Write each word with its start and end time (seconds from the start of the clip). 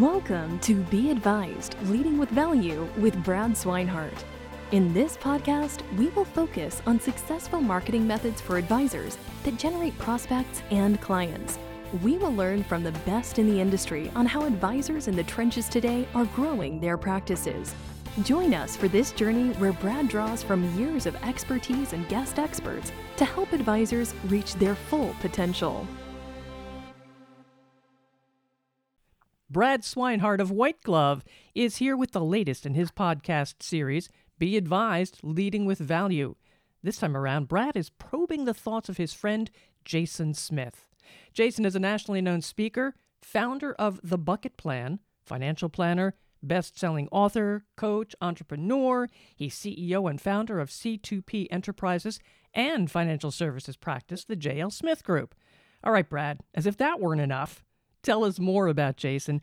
Welcome 0.00 0.58
to 0.58 0.82
Be 0.84 1.10
Advised 1.10 1.74
Leading 1.84 2.18
with 2.18 2.28
Value 2.28 2.86
with 2.98 3.24
Brad 3.24 3.52
Swinehart. 3.52 4.24
In 4.70 4.92
this 4.92 5.16
podcast, 5.16 5.80
we 5.96 6.08
will 6.08 6.26
focus 6.26 6.82
on 6.86 7.00
successful 7.00 7.62
marketing 7.62 8.06
methods 8.06 8.42
for 8.42 8.58
advisors 8.58 9.16
that 9.44 9.56
generate 9.56 9.98
prospects 9.98 10.62
and 10.70 11.00
clients. 11.00 11.58
We 12.02 12.18
will 12.18 12.34
learn 12.34 12.62
from 12.62 12.82
the 12.82 12.92
best 13.06 13.38
in 13.38 13.48
the 13.48 13.58
industry 13.58 14.12
on 14.14 14.26
how 14.26 14.44
advisors 14.44 15.08
in 15.08 15.16
the 15.16 15.24
trenches 15.24 15.66
today 15.66 16.06
are 16.14 16.26
growing 16.26 16.78
their 16.78 16.98
practices. 16.98 17.74
Join 18.22 18.52
us 18.52 18.76
for 18.76 18.88
this 18.88 19.12
journey 19.12 19.54
where 19.54 19.72
Brad 19.72 20.08
draws 20.08 20.42
from 20.42 20.78
years 20.78 21.06
of 21.06 21.16
expertise 21.24 21.94
and 21.94 22.06
guest 22.10 22.38
experts 22.38 22.92
to 23.16 23.24
help 23.24 23.54
advisors 23.54 24.14
reach 24.26 24.56
their 24.56 24.74
full 24.74 25.16
potential. 25.20 25.88
Brad 29.48 29.82
Swinehart 29.82 30.40
of 30.40 30.50
White 30.50 30.82
Glove 30.82 31.22
is 31.54 31.76
here 31.76 31.96
with 31.96 32.10
the 32.10 32.20
latest 32.20 32.66
in 32.66 32.74
his 32.74 32.90
podcast 32.90 33.62
series, 33.62 34.08
Be 34.40 34.56
Advised 34.56 35.20
Leading 35.22 35.64
with 35.66 35.78
Value. 35.78 36.34
This 36.82 36.98
time 36.98 37.16
around, 37.16 37.46
Brad 37.46 37.76
is 37.76 37.90
probing 37.90 38.44
the 38.44 38.52
thoughts 38.52 38.88
of 38.88 38.96
his 38.96 39.14
friend 39.14 39.48
Jason 39.84 40.34
Smith. 40.34 40.88
Jason 41.32 41.64
is 41.64 41.76
a 41.76 41.80
nationally 41.80 42.20
known 42.20 42.42
speaker, 42.42 42.96
founder 43.22 43.72
of 43.74 44.00
The 44.02 44.18
Bucket 44.18 44.56
Plan, 44.56 44.98
financial 45.24 45.68
planner, 45.68 46.14
best 46.42 46.76
selling 46.76 47.08
author, 47.12 47.66
coach, 47.76 48.16
entrepreneur. 48.20 49.06
He's 49.36 49.54
CEO 49.54 50.10
and 50.10 50.20
founder 50.20 50.58
of 50.58 50.70
C2P 50.70 51.46
Enterprises 51.52 52.18
and 52.52 52.90
financial 52.90 53.30
services 53.30 53.76
practice, 53.76 54.24
the 54.24 54.36
JL 54.36 54.72
Smith 54.72 55.04
Group. 55.04 55.36
All 55.84 55.92
right, 55.92 56.08
Brad, 56.08 56.40
as 56.52 56.66
if 56.66 56.76
that 56.78 56.98
weren't 56.98 57.20
enough, 57.20 57.62
tell 58.06 58.24
us 58.24 58.38
more 58.38 58.68
about 58.68 58.96
Jason 58.96 59.42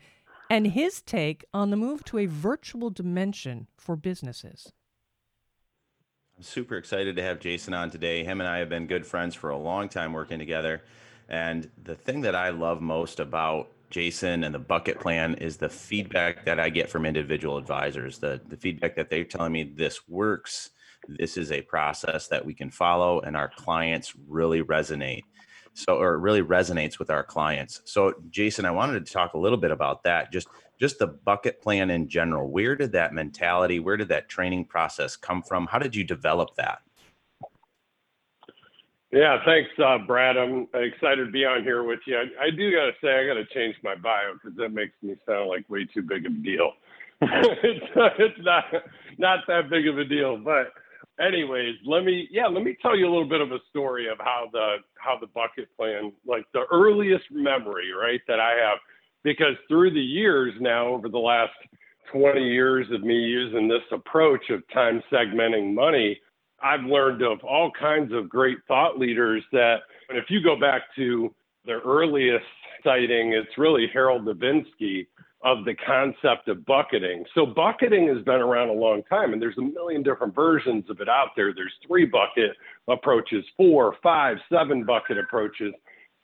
and 0.49 0.67
his 0.67 1.01
take 1.01 1.43
on 1.53 1.69
the 1.69 1.77
move 1.77 2.03
to 2.05 2.17
a 2.17 2.25
virtual 2.25 2.89
dimension 2.89 3.67
for 3.77 3.95
businesses. 3.95 4.71
I'm 6.37 6.43
super 6.43 6.77
excited 6.77 7.15
to 7.17 7.21
have 7.21 7.39
Jason 7.39 7.73
on 7.73 7.91
today. 7.91 8.23
Him 8.23 8.41
and 8.41 8.47
I 8.47 8.57
have 8.59 8.69
been 8.69 8.87
good 8.87 9.05
friends 9.05 9.35
for 9.35 9.49
a 9.49 9.57
long 9.57 9.89
time 9.89 10.13
working 10.13 10.39
together. 10.39 10.81
And 11.29 11.69
the 11.83 11.95
thing 11.95 12.21
that 12.21 12.35
I 12.35 12.49
love 12.49 12.81
most 12.81 13.19
about 13.19 13.69
Jason 13.89 14.43
and 14.43 14.55
the 14.55 14.59
bucket 14.59 14.99
plan 14.99 15.35
is 15.35 15.57
the 15.57 15.69
feedback 15.69 16.45
that 16.45 16.59
I 16.59 16.69
get 16.69 16.89
from 16.89 17.05
individual 17.05 17.57
advisors, 17.57 18.17
the, 18.17 18.41
the 18.47 18.57
feedback 18.57 18.95
that 18.95 19.09
they're 19.09 19.23
telling 19.23 19.51
me 19.51 19.63
this 19.63 20.07
works. 20.07 20.71
This 21.07 21.37
is 21.37 21.51
a 21.51 21.61
process 21.61 22.29
that 22.29 22.45
we 22.45 22.53
can 22.53 22.71
follow, 22.71 23.19
and 23.19 23.35
our 23.35 23.49
clients 23.49 24.13
really 24.27 24.63
resonate 24.63 25.23
so 25.73 25.97
or 25.97 26.15
it 26.15 26.19
really 26.19 26.41
resonates 26.41 26.99
with 26.99 27.09
our 27.09 27.23
clients. 27.23 27.81
So 27.85 28.13
jason 28.29 28.65
i 28.65 28.71
wanted 28.71 29.05
to 29.05 29.11
talk 29.11 29.33
a 29.33 29.37
little 29.37 29.57
bit 29.57 29.71
about 29.71 30.03
that. 30.03 30.31
Just 30.31 30.47
just 30.79 30.99
the 30.99 31.07
bucket 31.07 31.61
plan 31.61 31.89
in 31.89 32.07
general. 32.07 32.49
Where 32.49 32.75
did 32.75 32.91
that 32.93 33.13
mentality 33.13 33.79
where 33.79 33.97
did 33.97 34.09
that 34.09 34.29
training 34.29 34.65
process 34.65 35.15
come 35.15 35.41
from? 35.41 35.67
How 35.67 35.79
did 35.79 35.95
you 35.95 36.03
develop 36.03 36.55
that? 36.55 36.79
Yeah 39.11 39.37
thanks 39.45 39.71
uh, 39.83 39.97
brad. 39.99 40.37
I'm 40.37 40.67
excited 40.73 41.25
to 41.25 41.31
be 41.31 41.45
on 41.45 41.63
here 41.63 41.83
with 41.83 41.99
you. 42.05 42.17
I, 42.17 42.45
I 42.45 42.49
do 42.49 42.71
gotta 42.71 42.93
say 43.01 43.19
i 43.19 43.25
gotta 43.25 43.45
change 43.53 43.75
my 43.83 43.95
bio 43.95 44.33
because 44.33 44.55
that 44.57 44.69
makes 44.69 44.93
me 45.01 45.15
sound 45.27 45.49
like 45.49 45.69
way 45.69 45.85
too 45.85 46.03
big 46.03 46.25
of 46.25 46.33
a 46.33 46.35
deal. 46.35 46.73
It's, 47.25 47.85
it's 48.19 48.39
not 48.39 48.65
not 49.17 49.39
that 49.47 49.69
big 49.69 49.87
of 49.87 49.97
a 49.97 50.05
deal 50.05 50.37
but 50.37 50.73
anyways, 51.19 51.75
let 51.85 52.03
me 52.03 52.27
yeah, 52.31 52.47
let 52.47 52.63
me 52.63 52.75
tell 52.81 52.97
you 52.97 53.05
a 53.05 53.11
little 53.11 53.27
bit 53.27 53.41
of 53.41 53.51
a 53.51 53.59
story 53.69 54.09
of 54.09 54.17
how 54.19 54.47
the 54.51 54.77
how 54.97 55.17
the 55.19 55.27
bucket 55.27 55.69
plan, 55.77 56.11
like 56.25 56.45
the 56.53 56.63
earliest 56.71 57.25
memory, 57.31 57.91
right, 57.91 58.21
that 58.27 58.39
I 58.39 58.51
have, 58.51 58.79
because 59.23 59.55
through 59.67 59.93
the 59.93 59.99
years 59.99 60.53
now, 60.59 60.87
over 60.87 61.09
the 61.09 61.17
last 61.17 61.53
20 62.11 62.41
years 62.41 62.87
of 62.91 63.01
me 63.01 63.15
using 63.15 63.67
this 63.67 63.83
approach 63.91 64.49
of 64.49 64.61
time 64.73 65.01
segmenting 65.11 65.73
money, 65.73 66.19
I've 66.61 66.83
learned 66.83 67.21
of 67.21 67.39
all 67.43 67.71
kinds 67.71 68.13
of 68.13 68.29
great 68.29 68.57
thought 68.67 68.99
leaders 68.99 69.43
that, 69.51 69.77
if 70.09 70.25
you 70.29 70.41
go 70.43 70.59
back 70.59 70.83
to 70.95 71.33
the 71.65 71.79
earliest 71.85 72.45
citing, 72.83 73.33
it's 73.33 73.57
really 73.57 73.87
Harold 73.91 74.25
Evensky 74.25 75.07
of 75.43 75.65
the 75.65 75.75
concept 75.75 76.47
of 76.47 76.65
bucketing. 76.65 77.25
So 77.35 77.45
bucketing 77.45 78.07
has 78.07 78.23
been 78.23 78.41
around 78.41 78.69
a 78.69 78.73
long 78.73 79.03
time 79.03 79.33
and 79.33 79.41
there's 79.41 79.57
a 79.57 79.61
million 79.61 80.01
different 80.01 80.33
versions 80.33 80.85
of 80.89 81.01
it 81.01 81.09
out 81.09 81.29
there. 81.35 81.53
There's 81.53 81.73
three 81.85 82.05
bucket 82.05 82.51
approaches, 82.87 83.43
four, 83.57 83.95
five, 84.01 84.37
seven 84.49 84.85
bucket 84.85 85.17
approaches. 85.17 85.73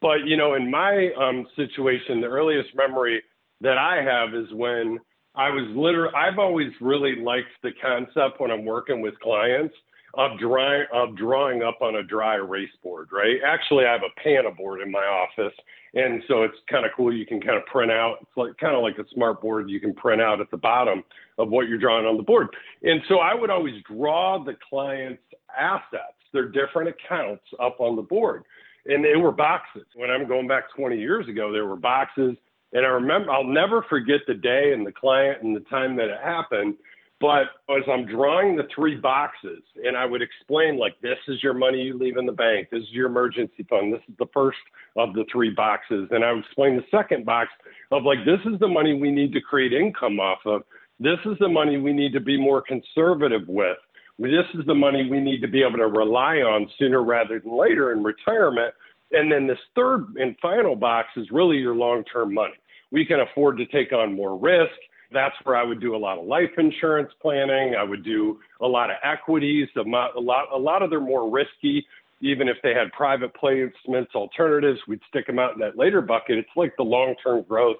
But 0.01 0.25
you 0.25 0.37
know, 0.37 0.55
in 0.55 0.71
my 0.71 1.09
um, 1.19 1.45
situation, 1.55 2.21
the 2.21 2.27
earliest 2.27 2.69
memory 2.75 3.21
that 3.61 3.77
I 3.77 4.01
have 4.01 4.33
is 4.33 4.47
when 4.53 4.99
I 5.35 5.49
was 5.49 5.69
literally 5.75 6.13
I've 6.15 6.39
always 6.39 6.71
really 6.79 7.15
liked 7.21 7.51
the 7.61 7.71
concept 7.81 8.39
when 8.39 8.51
I'm 8.51 8.63
working 8.63 9.01
with 9.01 9.19
clients 9.19 9.75
of 10.15 10.39
drawing 10.39 10.85
of 10.93 11.15
drawing 11.15 11.63
up 11.63 11.81
on 11.81 11.95
a 11.95 12.03
dry 12.03 12.35
erase 12.35 12.69
board, 12.83 13.09
right? 13.11 13.37
Actually, 13.45 13.85
I 13.85 13.93
have 13.93 14.01
a 14.01 14.19
Panaboard 14.27 14.81
in 14.83 14.91
my 14.91 14.99
office, 14.99 15.53
and 15.93 16.23
so 16.27 16.43
it's 16.43 16.57
kind 16.69 16.85
of 16.85 16.91
cool. 16.95 17.13
You 17.13 17.25
can 17.25 17.41
kind 17.41 17.57
of 17.57 17.65
print 17.65 17.91
out. 17.91 18.17
It's 18.21 18.37
like 18.37 18.57
kind 18.57 18.75
of 18.75 18.81
like 18.81 18.97
a 18.97 19.05
smart 19.13 19.41
board 19.41 19.69
you 19.69 19.79
can 19.79 19.93
print 19.93 20.21
out 20.21 20.41
at 20.41 20.51
the 20.51 20.57
bottom 20.57 21.03
of 21.37 21.49
what 21.49 21.67
you're 21.67 21.77
drawing 21.77 22.05
on 22.05 22.17
the 22.17 22.23
board. 22.23 22.47
And 22.83 23.01
so 23.07 23.19
I 23.19 23.33
would 23.33 23.49
always 23.49 23.81
draw 23.83 24.43
the 24.43 24.55
client's 24.69 25.23
assets, 25.57 26.17
their 26.33 26.47
different 26.47 26.89
accounts, 26.89 27.43
up 27.59 27.79
on 27.79 27.95
the 27.95 28.01
board, 28.01 28.43
and 28.85 29.03
they 29.03 29.15
were 29.15 29.31
boxes. 29.31 29.85
When 29.95 30.09
I'm 30.09 30.27
going 30.27 30.47
back 30.47 30.65
20 30.75 30.97
years 30.97 31.27
ago, 31.27 31.51
there 31.51 31.65
were 31.65 31.75
boxes. 31.75 32.35
And 32.71 32.85
I 32.85 32.89
remember, 32.89 33.31
I'll 33.31 33.43
never 33.43 33.83
forget 33.89 34.21
the 34.27 34.35
day 34.35 34.73
and 34.73 34.85
the 34.85 34.91
client 34.91 35.41
and 35.41 35.55
the 35.55 35.61
time 35.61 35.95
that 35.95 36.09
it 36.09 36.19
happened 36.23 36.75
but 37.19 37.47
as 37.69 37.83
I'm 37.91 38.05
drawing 38.05 38.55
the 38.55 38.67
three 38.73 38.95
boxes, 38.95 39.61
and 39.83 39.97
I 39.97 40.05
would 40.05 40.21
explain, 40.21 40.77
like, 40.77 40.99
this 41.01 41.17
is 41.27 41.43
your 41.43 41.53
money 41.53 41.81
you 41.81 41.97
leave 41.97 42.17
in 42.17 42.25
the 42.25 42.31
bank, 42.31 42.69
this 42.71 42.81
is 42.83 42.91
your 42.91 43.07
emergency 43.07 43.65
fund, 43.69 43.93
this 43.93 44.01
is 44.07 44.15
the 44.17 44.29
first 44.33 44.57
of 44.95 45.13
the 45.13 45.25
three 45.31 45.49
boxes. 45.49 46.07
And 46.11 46.23
I 46.23 46.31
would 46.31 46.45
explain 46.45 46.77
the 46.77 46.85
second 46.89 47.25
box 47.25 47.49
of, 47.91 48.03
like, 48.03 48.19
this 48.25 48.39
is 48.51 48.59
the 48.59 48.69
money 48.69 48.93
we 48.93 49.11
need 49.11 49.33
to 49.33 49.41
create 49.41 49.73
income 49.73 50.19
off 50.19 50.39
of, 50.45 50.63
this 50.99 51.19
is 51.25 51.37
the 51.39 51.49
money 51.49 51.77
we 51.77 51.93
need 51.93 52.13
to 52.13 52.19
be 52.19 52.37
more 52.37 52.61
conservative 52.61 53.47
with. 53.47 53.77
This 54.17 54.45
is 54.53 54.65
the 54.65 54.75
money 54.75 55.09
we 55.09 55.19
need 55.21 55.41
to 55.41 55.47
be 55.47 55.61
able 55.61 55.77
to 55.77 55.87
rely 55.87 56.37
on 56.37 56.69
sooner 56.77 57.03
rather 57.03 57.39
than 57.39 57.57
later 57.57 57.93
in 57.93 58.03
retirement. 58.03 58.73
And 59.11 59.31
then 59.31 59.47
this 59.47 59.59
third 59.75 60.07
and 60.17 60.35
final 60.41 60.75
box 60.75 61.07
is 61.15 61.27
really 61.31 61.57
your 61.57 61.75
long 61.75 62.03
term 62.03 62.33
money. 62.33 62.53
We 62.91 63.05
can 63.05 63.21
afford 63.21 63.57
to 63.57 63.65
take 63.65 63.93
on 63.93 64.13
more 64.13 64.37
risk 64.37 64.75
that's 65.11 65.35
where 65.43 65.55
I 65.55 65.63
would 65.63 65.81
do 65.81 65.95
a 65.95 65.97
lot 65.97 66.17
of 66.17 66.25
life 66.25 66.51
insurance 66.57 67.11
planning. 67.21 67.75
I 67.75 67.83
would 67.83 68.03
do 68.03 68.39
a 68.61 68.67
lot 68.67 68.89
of 68.89 68.97
equities. 69.03 69.67
A 69.75 69.81
lot, 69.81 70.11
a 70.15 70.57
lot 70.57 70.83
of 70.83 70.89
them 70.89 71.03
more 71.03 71.29
risky. 71.29 71.85
Even 72.21 72.47
if 72.49 72.57
they 72.63 72.73
had 72.73 72.91
private 72.91 73.31
placements, 73.33 74.13
alternatives, 74.13 74.79
we'd 74.87 74.99
stick 75.07 75.25
them 75.25 75.39
out 75.39 75.53
in 75.53 75.59
that 75.59 75.77
later 75.77 76.01
bucket. 76.01 76.37
It's 76.37 76.49
like 76.55 76.75
the 76.77 76.83
long-term 76.83 77.43
growth 77.47 77.77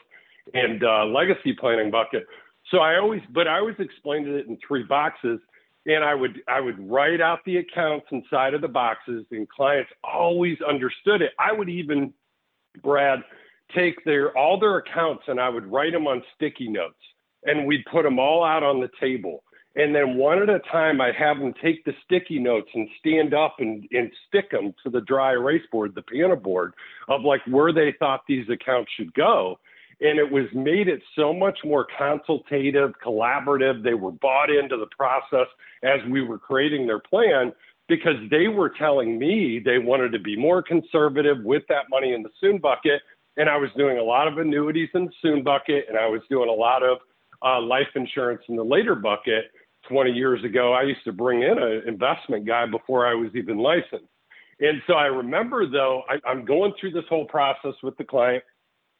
and 0.54 0.84
uh, 0.84 1.06
legacy 1.06 1.54
planning 1.54 1.92
bucket. 1.92 2.26
So 2.72 2.78
I 2.78 2.98
always, 2.98 3.22
but 3.34 3.48
I 3.48 3.58
always 3.60 3.76
explained 3.80 4.28
it 4.28 4.48
in 4.48 4.58
three 4.66 4.84
boxes, 4.84 5.40
and 5.86 6.04
I 6.04 6.16
would 6.16 6.42
I 6.48 6.62
would 6.62 6.80
write 6.90 7.20
out 7.20 7.40
the 7.46 7.58
accounts 7.58 8.06
inside 8.12 8.54
of 8.54 8.62
the 8.62 8.68
boxes, 8.68 9.26
and 9.32 9.48
clients 9.50 9.92
always 10.04 10.58
understood 10.68 11.22
it. 11.22 11.32
I 11.38 11.52
would 11.52 11.70
even, 11.70 12.14
Brad, 12.82 13.20
take 13.76 14.04
their 14.06 14.36
all 14.38 14.60
their 14.60 14.78
accounts 14.78 15.24
and 15.28 15.40
I 15.40 15.50
would 15.50 15.66
write 15.72 15.94
them 15.94 16.08
on 16.08 16.24
sticky 16.36 16.70
notes 16.70 16.96
and 17.44 17.66
we'd 17.66 17.86
put 17.92 18.04
them 18.04 18.20
all 18.20 18.44
out 18.44 18.64
on 18.64 18.80
the 18.80 18.90
table. 19.00 19.44
And 19.76 19.96
then 19.96 20.18
one 20.18 20.42
at 20.42 20.50
a 20.50 20.60
time, 20.60 21.00
I'd 21.00 21.16
have 21.16 21.38
them 21.38 21.54
take 21.62 21.86
the 21.86 21.94
sticky 22.04 22.40
notes 22.40 22.70
and 22.74 22.90
stand 23.00 23.34
up 23.34 23.56
and, 23.60 23.88
and 23.92 24.12
stick 24.28 24.52
them 24.52 24.74
to 24.84 24.90
the 24.90 25.02
dry 25.02 25.32
erase 25.32 25.64
board, 25.72 25.94
the 25.96 26.02
Panaboard, 26.02 26.72
of 27.08 27.22
like 27.22 27.42
where 27.48 27.72
they 27.72 27.94
thought 27.98 28.22
these 28.28 28.50
accounts 28.50 28.92
should 28.98 29.14
go. 29.14 29.60
And 30.02 30.18
it 30.18 30.32
was 30.32 30.46
made 30.54 30.88
it 30.88 31.02
so 31.16 31.34
much 31.34 31.60
more 31.64 31.86
consultative, 31.98 32.94
collaborative. 33.06 33.84
They 33.84 33.94
were 33.94 34.12
bought 34.12 34.50
into 34.50 34.78
the 34.78 34.88
process 34.98 35.48
as 35.84 36.00
we 36.10 36.22
were 36.22 36.40
creating 36.40 36.88
their 36.88 37.00
plan 37.00 37.54
because 37.88 38.16
they 38.30 38.48
were 38.48 38.70
telling 38.70 39.20
me 39.20 39.62
they 39.64 39.78
wanted 39.78 40.12
to 40.14 40.20
be 40.20 40.36
more 40.36 40.64
conservative 40.64 41.44
with 41.44 41.64
that 41.70 41.90
money 41.90 42.14
in 42.14 42.24
the 42.24 42.30
soon 42.42 42.58
bucket. 42.58 43.02
And 43.38 43.50
I 43.50 43.58
was 43.58 43.70
doing 43.78 43.98
a 43.98 44.04
lot 44.04 44.28
of 44.28 44.38
annuities 44.38 44.90
in 44.94 45.06
the 45.06 45.12
soon 45.22 45.44
bucket, 45.44 45.86
and 45.90 45.98
I 45.98 46.08
was 46.08 46.22
doing 46.30 46.50
a 46.50 46.54
lot 46.54 46.84
of 46.84 47.00
uh, 47.44 47.62
life 47.62 47.88
insurance 47.96 48.42
in 48.50 48.56
the 48.56 48.64
later 48.64 48.96
bucket 48.96 49.46
20 49.88 50.12
years 50.12 50.44
ago, 50.44 50.74
I 50.74 50.84
used 50.84 51.04
to 51.06 51.12
bring 51.12 51.42
in 51.42 51.58
an 51.58 51.84
investment 51.88 52.46
guy 52.46 52.66
before 52.66 53.08
I 53.08 53.14
was 53.14 53.30
even 53.36 53.58
licensed. 53.58 54.06
And 54.60 54.82
so 54.88 54.94
I 54.94 55.06
remember 55.06 55.70
though, 55.70 56.04
I, 56.10 56.20
I'm 56.30 56.46
going 56.46 56.74
through 56.80 56.92
this 56.92 57.06
whole 57.10 57.26
process 57.26 57.74
with 57.82 57.98
the 57.98 58.04
client 58.04 58.44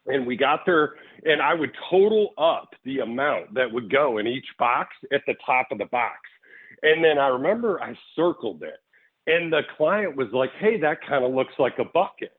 and 0.06 0.26
we 0.26 0.38
got 0.38 0.62
there 0.66 0.96
and 1.26 1.42
I 1.42 1.54
would 1.54 1.72
total 1.90 2.34
up 2.38 2.70
the 2.86 3.00
amount 3.00 3.54
that 3.56 3.72
would 3.72 3.92
go 3.92 4.18
in 4.18 4.28
each 4.28 4.48
box 4.58 4.96
at 5.14 5.22
the 5.28 5.36
top 5.46 5.68
of 5.72 5.78
the 5.78 5.86
box. 5.86 6.20
And 6.82 7.04
then 7.04 7.18
I 7.18 7.28
remember 7.28 7.82
I 7.82 7.94
circled 8.16 8.64
it 8.64 8.78
and 9.28 9.52
the 9.52 9.62
client 9.76 10.16
was 10.16 10.28
like, 10.32 10.52
Hey, 10.60 10.80
that 10.80 11.00
kind 11.08 11.26
of 11.26 11.34
looks 11.34 11.54
like 11.60 11.78
a 11.78 11.86
bucket. 11.86 12.32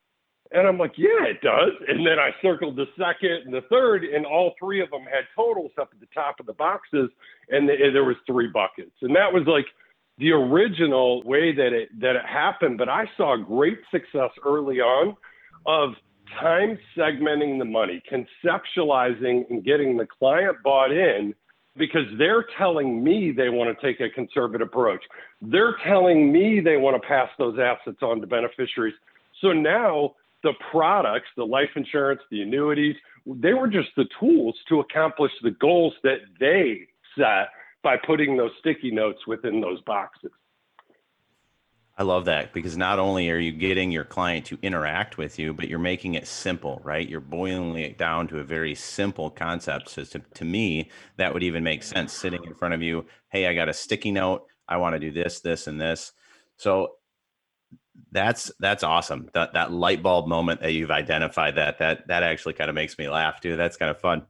And 0.53 0.67
I'm 0.67 0.79
like, 0.79 0.93
yeah, 0.97 1.25
it 1.29 1.41
does. 1.43 1.73
And 1.87 2.05
then 2.05 2.19
I 2.19 2.31
circled 2.43 2.77
the 2.77 2.87
second 2.99 3.45
and 3.45 3.55
the 3.55 3.63
third, 3.71 4.05
and 4.05 4.27
all 4.27 4.55
three 4.59 4.81
of 4.81 4.91
them 4.91 5.03
had 5.03 5.25
totals 5.37 5.71
up 5.81 5.91
at 5.93 6.01
the 6.01 6.09
top 6.13 6.41
of 6.41 6.47
the 6.47 6.53
boxes, 6.53 7.09
and, 7.51 7.69
the, 7.69 7.73
and 7.73 7.95
there 7.95 8.05
was 8.05 8.17
three 8.27 8.49
buckets. 8.49 8.97
And 9.03 9.15
that 9.15 9.33
was 9.33 9.45
like 9.47 9.67
the 10.19 10.33
original 10.33 11.23
way 11.23 11.55
that 11.55 11.73
it 11.73 11.89
that 12.01 12.17
it 12.17 12.27
happened. 12.27 12.79
But 12.79 12.89
I 12.89 13.05
saw 13.17 13.37
great 13.37 13.79
success 13.91 14.31
early 14.45 14.81
on 14.81 15.17
of 15.67 15.91
time 16.41 16.79
segmenting 16.97 17.59
the 17.59 17.65
money, 17.65 18.03
conceptualizing 18.11 19.49
and 19.51 19.65
getting 19.65 19.97
the 19.97 20.07
client 20.07 20.57
bought 20.63 20.93
in 20.93 21.35
because 21.77 22.07
they're 22.19 22.45
telling 22.59 23.03
me 23.03 23.33
they 23.33 23.49
want 23.49 23.77
to 23.77 23.87
take 23.87 24.01
a 24.01 24.11
conservative 24.11 24.69
approach. 24.69 25.03
They're 25.41 25.77
telling 25.87 26.33
me 26.33 26.61
they 26.61 26.77
want 26.77 27.01
to 27.01 27.07
pass 27.07 27.29
those 27.39 27.59
assets 27.59 27.99
on 28.03 28.21
to 28.21 28.27
beneficiaries. 28.27 28.95
So 29.41 29.53
now 29.53 30.15
the 30.43 30.53
products, 30.71 31.29
the 31.37 31.45
life 31.45 31.71
insurance, 31.77 32.21
the 32.31 32.43
annuities, 32.43 32.97
they 33.27 33.53
were 33.53 33.69
just 33.69 33.91
the 33.97 34.07
tools 34.19 34.57
to 34.69 34.81
accomplish 34.81 35.33
the 35.43 35.51
goals 35.53 35.95
that 36.03 36.19
they 36.39 36.87
set 37.17 37.49
by 37.83 37.97
putting 37.97 38.37
those 38.37 38.51
sticky 38.61 38.91
notes 38.91 39.27
within 39.27 39.61
those 39.61 39.81
boxes. 39.83 40.31
I 41.99 42.03
love 42.03 42.25
that 42.25 42.55
because 42.55 42.79
not 42.79 42.99
only 42.99 43.31
are 43.31 43.37
you 43.37 43.53
getting 43.53 43.91
your 43.91 44.05
client 44.05 44.47
to 44.47 44.59
interact 44.63 45.19
with 45.19 45.39
you, 45.39 45.53
but 45.53 45.69
you're 45.69 45.79
making 45.79 46.15
it 46.15 46.27
simple, 46.27 46.81
right? 46.83 47.07
You're 47.07 47.21
boiling 47.21 47.77
it 47.77 47.99
down 47.99 48.27
to 48.29 48.39
a 48.39 48.45
very 48.45 48.75
simple 48.75 49.29
concept. 49.29 49.91
So 49.91 50.05
to, 50.05 50.19
to 50.19 50.45
me, 50.47 50.91
that 51.19 51.35
would 51.35 51.43
even 51.43 51.63
make 51.63 51.83
sense 51.83 52.15
sitting 52.15 52.43
in 52.45 52.55
front 52.55 52.73
of 52.73 52.81
you. 52.81 53.05
Hey, 53.29 53.47
I 53.47 53.55
got 53.55 53.69
a 53.69 53.75
sticky 53.75 54.13
note. 54.13 54.47
I 54.67 54.79
want 54.79 54.95
to 54.95 54.99
do 54.99 55.11
this, 55.11 55.41
this, 55.41 55.67
and 55.67 55.79
this. 55.79 56.13
So 56.57 56.93
that's 58.13 58.53
that's 58.59 58.83
awesome. 58.83 59.29
That 59.35 59.55
that 59.55 59.73
light 59.73 60.03
bulb 60.03 60.27
moment 60.27 60.61
that 60.61 60.73
you've 60.73 60.91
identified 60.91 61.57
that 61.57 61.79
that 61.79 62.09
that 62.09 62.23
actually 62.23 62.55
kind 62.55 62.69
of 62.69 62.75
makes 62.75 62.99
me 62.99 63.09
laugh 63.09 63.41
too. 63.41 63.57
That's 63.57 63.77
kind 63.77 63.91
of 63.91 64.01
fun. 64.01 64.23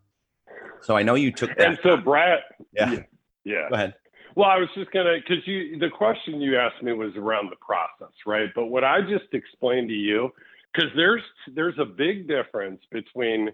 So 0.82 0.96
I 0.96 1.02
know 1.02 1.14
you 1.14 1.32
took 1.32 1.50
that. 1.56 1.66
And 1.66 1.78
so 1.82 1.96
Brad, 1.96 2.40
yeah, 2.72 2.92
yeah, 2.92 3.02
yeah. 3.44 3.68
Go 3.68 3.74
ahead. 3.74 3.94
Well, 4.36 4.48
I 4.48 4.56
was 4.56 4.68
just 4.74 4.90
gonna 4.92 5.16
because 5.16 5.46
you 5.46 5.78
the 5.78 5.90
question 5.90 6.40
you 6.40 6.58
asked 6.58 6.82
me 6.82 6.92
was 6.92 7.16
around 7.16 7.50
the 7.50 7.56
process, 7.56 8.14
right? 8.26 8.48
But 8.54 8.66
what 8.66 8.84
I 8.84 9.00
just 9.00 9.32
explained 9.32 9.88
to 9.88 9.94
you, 9.94 10.32
because 10.72 10.90
there's 10.96 11.22
there's 11.52 11.78
a 11.78 11.84
big 11.84 12.28
difference 12.28 12.80
between 12.90 13.50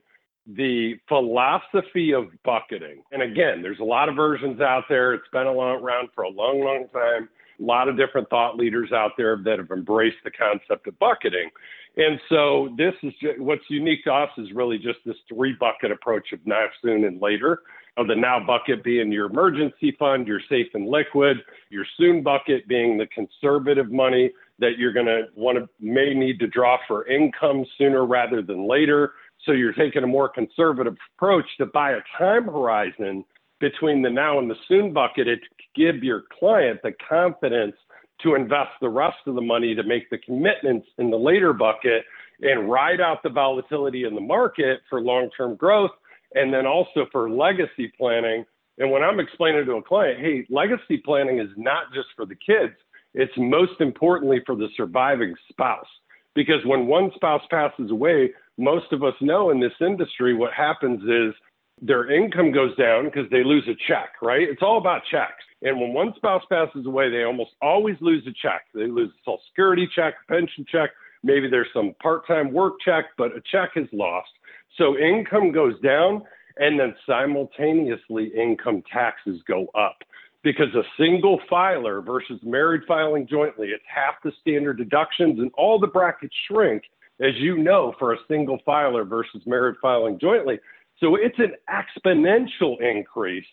the 0.46 0.94
philosophy 1.08 2.12
of 2.12 2.28
bucketing, 2.44 3.02
and 3.10 3.22
again, 3.22 3.62
there's 3.62 3.80
a 3.80 3.84
lot 3.84 4.08
of 4.08 4.16
versions 4.16 4.60
out 4.60 4.84
there. 4.88 5.14
It's 5.14 5.28
been 5.32 5.46
around 5.46 6.10
for 6.14 6.22
a 6.22 6.28
long, 6.28 6.60
long 6.60 6.86
time. 6.92 7.28
A 7.58 7.62
lot 7.62 7.88
of 7.88 7.96
different 7.96 8.28
thought 8.28 8.56
leaders 8.56 8.92
out 8.92 9.12
there 9.16 9.38
that 9.44 9.58
have 9.58 9.70
embraced 9.70 10.18
the 10.24 10.30
concept 10.30 10.86
of 10.86 10.98
bucketing. 10.98 11.50
And 11.96 12.20
so 12.28 12.74
this 12.76 12.92
is 13.02 13.12
just, 13.20 13.38
what's 13.38 13.64
unique 13.70 14.04
to 14.04 14.12
us 14.12 14.30
is 14.36 14.52
really 14.52 14.78
just 14.78 14.98
this 15.06 15.16
three 15.28 15.54
bucket 15.58 15.90
approach 15.90 16.32
of 16.32 16.40
now, 16.44 16.66
soon, 16.82 17.04
and 17.04 17.20
later 17.20 17.62
of 17.96 18.06
the 18.06 18.14
now 18.14 18.38
bucket 18.38 18.84
being 18.84 19.10
your 19.10 19.26
emergency 19.26 19.96
fund, 19.98 20.26
your 20.26 20.40
safe 20.48 20.66
and 20.74 20.86
liquid, 20.86 21.38
your 21.70 21.86
soon 21.96 22.22
bucket 22.22 22.68
being 22.68 22.98
the 22.98 23.06
conservative 23.06 23.90
money 23.90 24.30
that 24.58 24.72
you're 24.78 24.92
going 24.92 25.06
to 25.06 25.22
want 25.34 25.56
to 25.56 25.68
may 25.80 26.12
need 26.12 26.38
to 26.40 26.46
draw 26.46 26.76
for 26.86 27.06
income 27.06 27.64
sooner 27.78 28.04
rather 28.04 28.42
than 28.42 28.68
later. 28.68 29.12
So 29.44 29.52
you're 29.52 29.72
taking 29.72 30.02
a 30.02 30.06
more 30.06 30.28
conservative 30.28 30.96
approach 31.16 31.46
to 31.58 31.66
buy 31.66 31.92
a 31.92 32.00
time 32.18 32.44
horizon 32.44 33.24
between 33.60 34.02
the 34.02 34.10
now 34.10 34.38
and 34.38 34.50
the 34.50 34.56
soon 34.68 34.92
bucket 34.92 35.26
to 35.26 35.36
give 35.76 36.02
your 36.02 36.24
client 36.38 36.80
the 36.82 36.92
confidence 37.08 37.76
to 38.22 38.34
invest 38.34 38.70
the 38.80 38.88
rest 38.88 39.18
of 39.26 39.34
the 39.34 39.40
money 39.42 39.74
to 39.74 39.82
make 39.82 40.08
the 40.10 40.18
commitments 40.18 40.86
in 40.98 41.10
the 41.10 41.16
later 41.16 41.52
bucket 41.52 42.04
and 42.40 42.70
ride 42.70 43.00
out 43.00 43.22
the 43.22 43.28
volatility 43.28 44.04
in 44.04 44.14
the 44.14 44.20
market 44.20 44.80
for 44.88 45.00
long-term 45.00 45.56
growth 45.56 45.90
and 46.34 46.52
then 46.52 46.66
also 46.66 47.06
for 47.12 47.30
legacy 47.30 47.92
planning. 47.98 48.44
And 48.78 48.90
when 48.90 49.02
I'm 49.02 49.20
explaining 49.20 49.64
to 49.66 49.72
a 49.72 49.82
client, 49.82 50.20
hey, 50.20 50.46
legacy 50.50 50.98
planning 51.04 51.38
is 51.38 51.48
not 51.56 51.92
just 51.94 52.08
for 52.14 52.26
the 52.26 52.34
kids, 52.34 52.74
it's 53.14 53.32
most 53.36 53.80
importantly 53.80 54.42
for 54.44 54.54
the 54.54 54.68
surviving 54.76 55.34
spouse. 55.48 55.86
Because 56.34 56.64
when 56.66 56.86
one 56.86 57.10
spouse 57.14 57.42
passes 57.50 57.90
away, 57.90 58.30
most 58.58 58.92
of 58.92 59.02
us 59.02 59.14
know 59.22 59.50
in 59.50 59.60
this 59.60 59.72
industry 59.80 60.34
what 60.34 60.52
happens 60.52 61.02
is 61.02 61.34
their 61.80 62.10
income 62.10 62.52
goes 62.52 62.74
down 62.76 63.04
because 63.04 63.28
they 63.30 63.44
lose 63.44 63.68
a 63.68 63.76
check, 63.86 64.10
right? 64.22 64.42
It's 64.42 64.62
all 64.62 64.78
about 64.78 65.02
checks. 65.10 65.44
And 65.62 65.80
when 65.80 65.92
one 65.92 66.12
spouse 66.16 66.42
passes 66.50 66.86
away, 66.86 67.10
they 67.10 67.24
almost 67.24 67.50
always 67.60 67.96
lose 68.00 68.26
a 68.26 68.32
check. 68.32 68.62
They 68.74 68.86
lose 68.86 69.10
a 69.10 69.20
social 69.24 69.40
security 69.48 69.88
check, 69.94 70.14
a 70.28 70.32
pension 70.32 70.64
check, 70.70 70.90
maybe 71.22 71.48
there's 71.50 71.68
some 71.74 71.94
part 72.00 72.26
time 72.26 72.52
work 72.52 72.74
check, 72.84 73.06
but 73.18 73.36
a 73.36 73.42
check 73.50 73.70
is 73.76 73.88
lost. 73.92 74.30
So 74.78 74.96
income 74.96 75.52
goes 75.52 75.78
down 75.80 76.22
and 76.56 76.80
then 76.80 76.94
simultaneously 77.06 78.28
income 78.34 78.82
taxes 78.90 79.40
go 79.46 79.66
up 79.74 79.98
because 80.42 80.72
a 80.74 80.82
single 80.98 81.40
filer 81.50 82.00
versus 82.00 82.38
married 82.42 82.82
filing 82.86 83.26
jointly, 83.26 83.68
it's 83.68 83.84
half 83.92 84.14
the 84.22 84.32
standard 84.40 84.78
deductions 84.78 85.40
and 85.40 85.50
all 85.58 85.78
the 85.78 85.86
brackets 85.86 86.34
shrink, 86.46 86.84
as 87.20 87.34
you 87.36 87.58
know, 87.58 87.94
for 87.98 88.12
a 88.12 88.18
single 88.28 88.58
filer 88.64 89.04
versus 89.04 89.42
married 89.44 89.76
filing 89.82 90.18
jointly. 90.20 90.60
So 90.98 91.16
it's 91.16 91.38
an 91.38 91.52
exponential 91.68 92.80
increase 92.80 93.46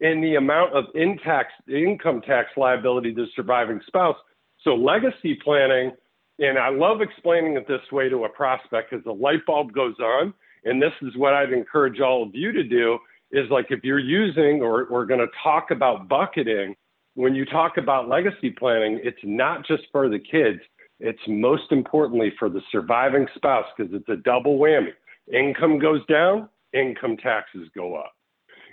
in 0.00 0.20
the 0.20 0.36
amount 0.36 0.74
of 0.74 0.84
in 0.94 1.18
tax, 1.18 1.48
income 1.68 2.20
tax 2.20 2.50
liability 2.56 3.14
to 3.14 3.22
the 3.22 3.28
surviving 3.34 3.80
spouse. 3.86 4.16
So 4.62 4.74
legacy 4.74 5.38
planning, 5.42 5.92
and 6.38 6.58
I 6.58 6.70
love 6.70 7.00
explaining 7.00 7.56
it 7.56 7.66
this 7.68 7.80
way 7.92 8.08
to 8.08 8.24
a 8.24 8.28
prospect 8.28 8.90
because 8.90 9.04
the 9.04 9.12
light 9.12 9.44
bulb 9.46 9.72
goes 9.72 9.98
on 10.00 10.34
and 10.64 10.80
this 10.80 10.92
is 11.02 11.16
what 11.16 11.34
I'd 11.34 11.52
encourage 11.52 12.00
all 12.00 12.22
of 12.22 12.30
you 12.32 12.52
to 12.52 12.62
do 12.62 12.98
is 13.30 13.50
like 13.50 13.66
if 13.70 13.84
you're 13.84 13.98
using 13.98 14.62
or 14.62 14.86
we're 14.90 15.06
going 15.06 15.20
to 15.20 15.28
talk 15.42 15.70
about 15.70 16.08
bucketing, 16.08 16.74
when 17.14 17.34
you 17.34 17.44
talk 17.44 17.76
about 17.76 18.08
legacy 18.08 18.50
planning, 18.50 19.00
it's 19.02 19.18
not 19.22 19.66
just 19.66 19.84
for 19.92 20.08
the 20.08 20.18
kids, 20.18 20.60
it's 21.00 21.20
most 21.26 21.70
importantly 21.70 22.32
for 22.38 22.48
the 22.48 22.60
surviving 22.72 23.26
spouse 23.34 23.66
because 23.76 23.92
it's 23.92 24.08
a 24.08 24.16
double 24.16 24.58
whammy. 24.58 24.92
Income 25.32 25.78
goes 25.78 26.04
down, 26.06 26.48
income 26.74 27.16
taxes 27.16 27.68
go 27.74 27.94
up. 27.94 28.12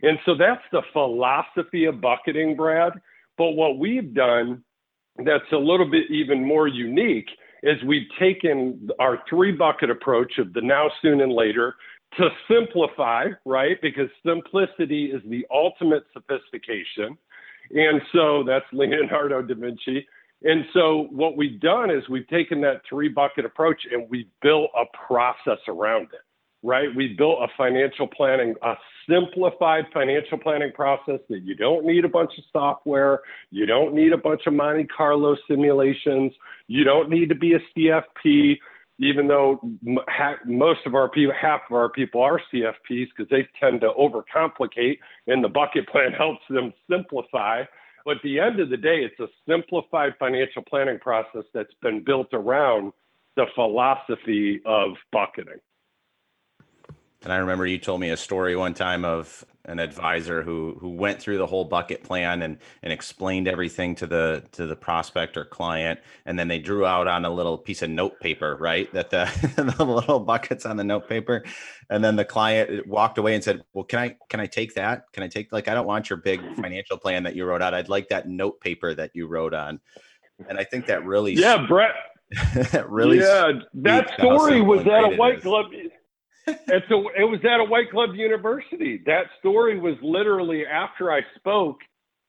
And 0.04 0.18
so 0.26 0.36
that's 0.36 0.64
the 0.72 0.82
philosophy 0.94 1.86
of 1.86 2.02
bucketing, 2.02 2.56
Brad. 2.56 2.94
But 3.38 3.52
what 3.52 3.78
we've 3.78 4.14
done 4.14 4.64
that's 5.18 5.52
a 5.52 5.58
little 5.58 5.90
bit 5.90 6.10
even 6.10 6.46
more 6.46 6.68
unique 6.68 7.30
is 7.64 7.78
we've 7.86 8.08
taken 8.20 8.90
our 9.00 9.20
three 9.30 9.52
bucket 9.52 9.90
approach 9.90 10.38
of 10.40 10.54
the 10.54 10.62
now, 10.62 10.90
soon, 11.02 11.22
and 11.22 11.32
later 11.32 11.76
to 12.18 12.30
simplify, 12.50 13.26
right? 13.46 13.78
Because 13.82 14.10
simplicity 14.26 15.06
is 15.06 15.22
the 15.30 15.46
ultimate 15.52 16.04
sophistication. 16.14 17.18
And 17.72 18.02
so 18.12 18.44
that's 18.46 18.66
Leonardo 18.74 19.42
da 19.42 19.56
Vinci. 19.56 20.08
And 20.44 20.66
so 20.74 21.08
what 21.12 21.38
we've 21.38 21.60
done 21.60 21.92
is 21.92 22.08
we've 22.10 22.28
taken 22.28 22.62
that 22.62 22.82
three 22.90 23.10
bucket 23.10 23.46
approach 23.46 23.82
and 23.92 24.10
we've 24.10 24.30
built 24.42 24.72
a 24.76 24.86
process 25.08 25.60
around 25.68 26.04
it 26.04 26.22
right? 26.64 26.90
We 26.96 27.16
built 27.18 27.40
a 27.42 27.48
financial 27.58 28.08
planning, 28.08 28.56
a 28.62 28.74
simplified 29.10 29.86
financial 29.94 30.38
planning 30.38 30.72
process 30.74 31.20
that 31.30 31.42
you 31.44 31.56
don't 31.56 31.86
need 31.86 32.06
a 32.06 32.10
bunch 32.10 32.32
of 32.38 32.44
software, 32.52 33.22
you 33.50 33.66
don't 33.66 33.94
need 33.94 34.14
a 34.14 34.18
bunch 34.18 34.42
of 34.46 34.54
Monte 34.54 34.86
Carlo 34.86 35.36
simulations, 35.48 36.32
you 36.68 36.84
don't 36.84 37.10
need 37.10 37.30
to 37.30 37.36
be 37.36 37.54
a 37.54 37.60
CFP. 37.76 38.58
Even 39.00 39.28
though 39.28 39.60
most 40.46 40.82
of 40.86 40.94
our 40.94 41.10
people, 41.10 41.34
half 41.40 41.62
of 41.68 41.76
our 41.76 41.90
people 41.90 42.22
are 42.22 42.40
CFPs 42.54 43.08
because 43.18 43.28
they 43.32 43.48
tend 43.60 43.82
to 43.82 43.90
overcomplicate, 44.00 45.00
and 45.26 45.44
the 45.44 45.50
bucket 45.50 45.88
plan 45.88 46.12
helps 46.18 46.44
them 46.52 46.72
simplify. 46.88 47.64
But 48.06 48.18
at 48.18 48.24
the 48.24 48.40
end 48.40 48.60
of 48.60 48.70
the 48.70 48.78
day, 48.78 49.00
it's 49.04 49.20
a 49.20 49.28
simplified 49.50 50.14
financial 50.20 50.62
planning 50.62 51.00
process 51.00 51.44
that's 51.52 51.74
been 51.82 52.04
built 52.04 52.28
around 52.32 52.94
the 53.36 53.46
philosophy 53.56 54.62
of 54.66 54.92
bucketing. 55.12 55.60
And 57.24 57.32
I 57.32 57.38
remember 57.38 57.68
you 57.68 57.78
told 57.78 58.02
me 58.02 58.10
a 58.10 58.18
story 58.18 58.56
one 58.56 58.74
time 58.74 59.06
of 59.06 59.46
an 59.66 59.78
advisor 59.78 60.42
who 60.42 60.76
who 60.80 60.90
went 60.90 61.22
through 61.22 61.38
the 61.38 61.46
whole 61.46 61.66
bucket 61.66 62.04
plan 62.04 62.42
and 62.42 62.58
and 62.82 62.92
explained 62.92 63.48
everything 63.48 63.94
to 63.94 64.08
the 64.08 64.44
to 64.54 64.66
the 64.66 64.76
prospect 64.76 65.38
or 65.38 65.46
client. 65.46 66.00
And 66.26 66.38
then 66.40 66.48
they 66.48 66.58
drew 66.58 66.84
out 66.86 67.08
on 67.08 67.26
a 67.26 67.30
little 67.30 67.60
piece 67.60 67.84
of 67.84 67.90
note 67.92 68.20
paper 68.20 68.58
right? 68.60 68.92
That 68.94 69.12
the, 69.12 69.30
the 69.78 69.86
little 69.86 70.20
buckets 70.20 70.66
on 70.66 70.78
the 70.78 70.84
note 70.84 71.08
paper. 71.08 71.44
And 71.92 72.04
then 72.04 72.16
the 72.16 72.26
client 72.26 72.88
walked 72.88 73.20
away 73.20 73.36
and 73.36 73.44
said 73.44 73.62
well 73.74 73.84
can 73.84 74.00
i 74.00 74.16
can 74.30 74.40
i 74.40 74.48
take 74.48 74.74
that? 74.74 75.06
Can 75.14 75.22
i 75.22 75.28
take 75.28 75.52
like 75.52 75.68
i 75.68 75.76
don't 75.76 75.88
want 75.88 76.10
your 76.10 76.18
big 76.18 76.42
financial 76.56 76.98
plan 76.98 77.24
that 77.24 77.36
you 77.36 77.46
wrote 77.46 77.62
out. 77.62 77.76
I'd 77.76 77.90
like 77.90 78.10
that 78.10 78.28
note 78.28 78.60
paper 78.62 78.96
that 78.96 79.12
you 79.14 79.28
wrote 79.28 79.54
on. 79.54 79.80
And 80.50 80.58
i 80.58 80.64
think 80.64 80.88
that 80.88 81.06
really 81.06 81.34
yeah 81.34 81.66
brett. 81.68 81.94
that 82.72 82.90
really 82.90 83.20
yeah 83.20 83.52
that 83.74 84.14
story 84.14 84.62
was 84.62 84.88
at 84.88 85.04
a 85.04 85.16
white 85.18 85.42
glove 85.42 85.66
it's 86.68 86.90
a, 86.92 87.22
it 87.22 87.30
was 87.30 87.40
at 87.44 87.60
a 87.60 87.64
White 87.64 87.92
Glove 87.92 88.16
University. 88.16 89.02
That 89.06 89.26
story 89.40 89.80
was 89.80 89.96
literally 90.02 90.66
after 90.66 91.12
I 91.12 91.22
spoke 91.36 91.80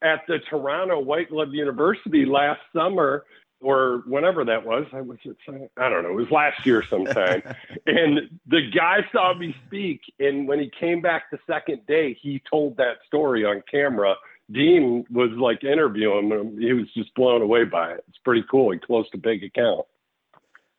at 0.03 0.21
the 0.27 0.39
Toronto 0.51 1.01
White 1.01 1.31
Glove 1.31 1.53
University 1.53 2.25
last 2.25 2.61
summer. 2.75 3.25
or 3.63 4.03
whenever 4.07 4.45
that 4.45 4.67
was. 4.67 4.87
I 4.93 5.01
was 5.01 5.19
at, 5.25 5.37
I 5.79 5.89
don't 5.89 6.03
know. 6.03 6.11
It 6.11 6.17
was 6.17 6.31
last 6.31 6.67
year 6.67 6.83
sometime. 6.83 7.43
and 7.87 8.29
the 8.49 8.71
guy 8.75 8.99
saw 9.13 9.35
me 9.35 9.55
speak, 9.67 10.01
and 10.19 10.49
when 10.49 10.59
he 10.59 10.71
came 10.79 11.01
back 11.01 11.31
the 11.31 11.39
second 11.47 11.87
day, 11.87 12.17
he 12.21 12.43
told 12.51 12.77
that 12.77 12.97
story 13.07 13.45
on 13.45 13.63
camera. 13.71 14.17
Dean 14.51 15.05
was 15.11 15.31
like 15.39 15.65
interviewing 15.65 16.29
him. 16.29 16.59
He 16.61 16.73
was 16.73 16.93
just 16.95 17.15
blown 17.15 17.41
away 17.41 17.65
by 17.65 17.93
it. 17.93 18.05
It's 18.09 18.19
pretty 18.19 18.45
cool. 18.51 18.73
He 18.73 18.79
closed 18.79 19.11
a 19.15 19.19
big 19.19 19.45
account. 19.45 19.87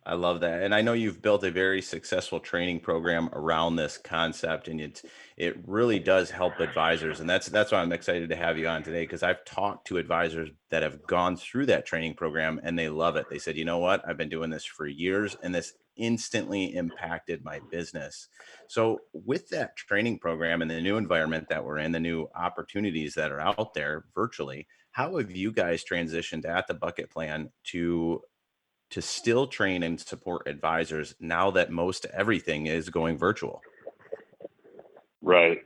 I 0.06 0.16
love 0.16 0.42
that. 0.42 0.62
And 0.64 0.76
I 0.76 0.82
know 0.82 0.94
you've 0.94 1.22
built 1.22 1.44
a 1.46 1.52
very 1.52 1.82
successful 1.82 2.40
training 2.40 2.82
program 2.82 3.30
around 3.32 3.76
this 3.76 3.98
concept 3.98 4.68
and 4.68 4.82
it 4.82 5.02
it 5.38 5.58
really 5.66 6.00
does 6.00 6.30
help 6.30 6.60
advisors. 6.60 7.22
And 7.22 7.30
that's 7.30 7.48
that's 7.48 7.72
why 7.72 7.80
I'm 7.80 7.94
excited 7.94 8.30
to 8.30 8.36
have 8.36 8.58
you 8.58 8.68
on 8.68 8.84
today 8.84 9.04
because 9.04 9.24
I've 9.24 9.46
talked 9.46 9.88
to 9.88 9.98
advisors 9.98 10.50
that 10.70 10.84
have 10.84 11.08
gone 11.08 11.38
through 11.38 11.68
that 11.68 11.86
training 11.86 12.16
program 12.16 12.60
and 12.64 12.78
they 12.78 12.90
love 12.90 13.16
it. 13.16 13.28
They 13.30 13.40
said, 13.40 13.56
"You 13.56 13.66
know 13.66 13.78
what? 13.78 14.08
I've 14.08 14.18
been 14.18 14.30
doing 14.30 14.50
this 14.50 14.66
for 14.66 14.86
years 14.86 15.38
and 15.42 15.56
this 15.56 15.74
instantly 15.96 16.76
impacted 16.76 17.46
my 17.46 17.62
business." 17.72 18.28
So, 18.68 19.00
with 19.14 19.50
that 19.50 19.78
training 19.78 20.20
program 20.20 20.62
and 20.62 20.70
the 20.70 20.82
new 20.82 20.98
environment 20.98 21.48
that 21.50 21.64
we're 21.64 21.78
in, 21.78 21.94
the 21.94 22.00
new 22.00 22.28
opportunities 22.36 23.14
that 23.14 23.32
are 23.32 23.40
out 23.40 23.74
there 23.74 24.06
virtually, 24.14 24.68
how 24.92 25.18
have 25.18 25.32
you 25.32 25.52
guys 25.52 25.84
transitioned 25.84 26.46
at 26.46 26.68
the 26.68 26.74
bucket 26.74 27.10
plan 27.10 27.52
to 27.66 28.22
to 28.94 29.02
still 29.02 29.48
train 29.48 29.82
and 29.82 30.00
support 30.00 30.48
advisors 30.48 31.16
now 31.20 31.50
that 31.50 31.72
most 31.72 32.06
everything 32.14 32.68
is 32.68 32.90
going 32.90 33.18
virtual? 33.18 33.60
Right. 35.24 35.58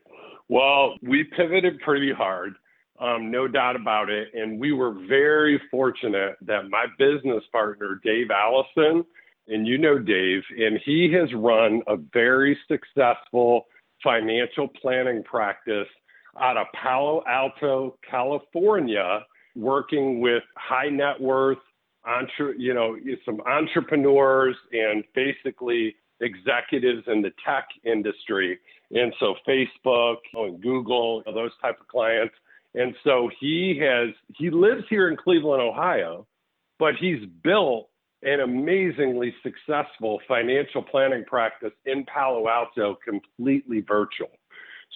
Well, 0.48 0.96
we 1.01 1.25
pivoted 1.25 1.81
pretty 1.81 2.13
hard, 2.13 2.53
um, 3.01 3.29
no 3.29 3.50
doubt 3.50 3.75
about 3.75 4.10
it. 4.10 4.29
And 4.34 4.57
we 4.57 4.72
were 4.72 4.93
very 5.10 5.62
fortunate 5.69 6.38
that 6.43 6.69
my 6.69 6.86
business 6.98 7.43
partner, 7.51 8.00
Dave 8.01 8.31
Allison, 8.31 9.03
and 9.50 9.67
you 9.67 9.77
know 9.77 10.00
Dave, 10.00 10.43
and 10.57 10.79
he 10.86 11.12
has 11.12 11.34
run 11.34 11.81
a 11.88 11.98
very 12.13 12.57
successful 12.69 13.65
financial 14.01 14.69
planning 14.69 15.22
practice 15.24 15.88
out 16.39 16.55
of 16.55 16.67
Palo 16.81 17.24
Alto, 17.27 17.98
California, 18.10 19.25
working 19.53 20.22
with 20.22 20.43
high 20.55 20.89
net 20.89 21.19
worth 21.19 21.57
entre, 22.07 22.55
you 22.57 22.73
know, 22.73 22.97
some 23.25 23.41
entrepreneurs 23.41 24.55
and 24.71 25.03
basically 25.13 25.95
executives 26.21 27.03
in 27.07 27.21
the 27.21 27.31
tech 27.45 27.67
industry. 27.83 28.59
And 28.91 29.13
so 29.19 29.35
Facebook 29.47 30.17
and 30.33 30.61
Google, 30.61 31.23
those 31.25 31.51
type 31.61 31.79
of 31.79 31.87
clients. 31.87 32.33
And 32.73 32.95
so 33.03 33.29
he 33.39 33.79
has, 33.81 34.09
he 34.35 34.49
lives 34.49 34.83
here 34.89 35.09
in 35.09 35.17
Cleveland, 35.17 35.61
Ohio, 35.61 36.25
but 36.79 36.95
he's 36.95 37.25
built 37.43 37.89
an 38.23 38.39
amazingly 38.39 39.33
successful 39.43 40.19
financial 40.27 40.81
planning 40.81 41.23
practice 41.25 41.73
in 41.85 42.05
Palo 42.05 42.47
Alto, 42.47 42.97
completely 43.05 43.81
virtual. 43.81 44.31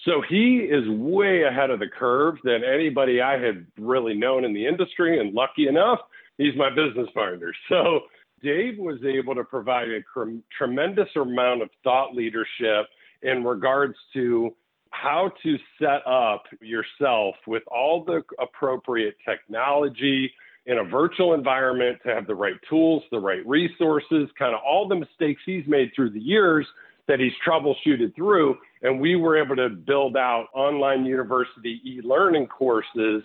So 0.04 0.22
he 0.28 0.58
is 0.58 0.88
way 0.88 1.42
ahead 1.42 1.70
of 1.70 1.78
the 1.78 1.86
curve 1.86 2.36
than 2.42 2.64
anybody 2.64 3.20
I 3.20 3.38
had 3.38 3.66
really 3.78 4.14
known 4.14 4.44
in 4.44 4.52
the 4.52 4.66
industry. 4.66 5.20
And 5.20 5.34
lucky 5.34 5.68
enough, 5.68 6.00
he's 6.38 6.56
my 6.56 6.70
business 6.70 7.08
partner. 7.14 7.52
So 7.68 8.00
Dave 8.42 8.78
was 8.78 8.98
able 9.04 9.34
to 9.36 9.44
provide 9.44 9.88
a 9.88 10.02
cr- 10.02 10.40
tremendous 10.56 11.08
amount 11.14 11.62
of 11.62 11.70
thought 11.84 12.14
leadership 12.14 12.86
in 13.22 13.44
regards 13.44 13.94
to 14.14 14.54
how 14.90 15.30
to 15.42 15.56
set 15.78 16.06
up 16.06 16.44
yourself 16.60 17.34
with 17.46 17.62
all 17.68 18.04
the 18.04 18.22
appropriate 18.40 19.16
technology 19.24 20.32
in 20.66 20.78
a 20.78 20.84
virtual 20.84 21.34
environment 21.34 21.98
to 22.04 22.14
have 22.14 22.26
the 22.26 22.34
right 22.34 22.56
tools, 22.68 23.02
the 23.10 23.18
right 23.18 23.46
resources, 23.46 24.28
kind 24.38 24.54
of 24.54 24.60
all 24.64 24.86
the 24.86 24.94
mistakes 24.94 25.40
he's 25.44 25.66
made 25.66 25.90
through 25.94 26.10
the 26.10 26.20
years 26.20 26.66
that 27.08 27.18
he's 27.18 27.32
troubleshooted 27.46 28.14
through. 28.14 28.56
And 28.82 29.00
we 29.00 29.16
were 29.16 29.42
able 29.42 29.56
to 29.56 29.70
build 29.70 30.16
out 30.16 30.46
online 30.54 31.04
university 31.04 31.80
e 31.84 32.00
learning 32.02 32.46
courses 32.46 33.22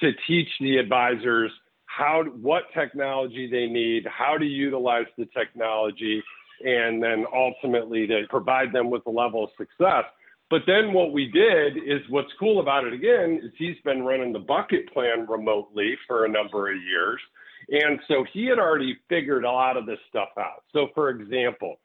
to 0.00 0.12
teach 0.26 0.48
the 0.60 0.76
advisors 0.78 1.50
how 1.98 2.22
what 2.40 2.62
technology 2.72 3.50
they 3.50 3.66
need, 3.66 4.06
how 4.06 4.38
to 4.38 4.44
utilize 4.44 5.06
the 5.18 5.26
technology, 5.36 6.22
and 6.64 7.02
then 7.02 7.26
ultimately 7.34 8.06
to 8.06 8.22
provide 8.30 8.72
them 8.72 8.88
with 8.88 9.04
a 9.06 9.10
level 9.10 9.44
of 9.44 9.50
success. 9.58 10.04
But 10.48 10.62
then 10.66 10.92
what 10.92 11.12
we 11.12 11.26
did 11.26 11.76
is 11.76 12.00
what's 12.08 12.32
cool 12.38 12.60
about 12.60 12.86
it 12.86 12.92
again 12.92 13.40
is 13.42 13.50
he's 13.58 13.76
been 13.84 14.04
running 14.04 14.32
the 14.32 14.38
bucket 14.38 14.90
plan 14.92 15.26
remotely 15.28 15.96
for 16.06 16.24
a 16.24 16.28
number 16.28 16.70
of 16.70 16.76
years. 16.80 17.20
And 17.70 17.98
so 18.06 18.24
he 18.32 18.46
had 18.46 18.58
already 18.58 18.96
figured 19.08 19.44
a 19.44 19.50
lot 19.50 19.76
of 19.76 19.84
this 19.84 19.98
stuff 20.08 20.30
out. 20.38 20.62
So, 20.72 20.88
for 20.94 21.10
example, 21.10 21.80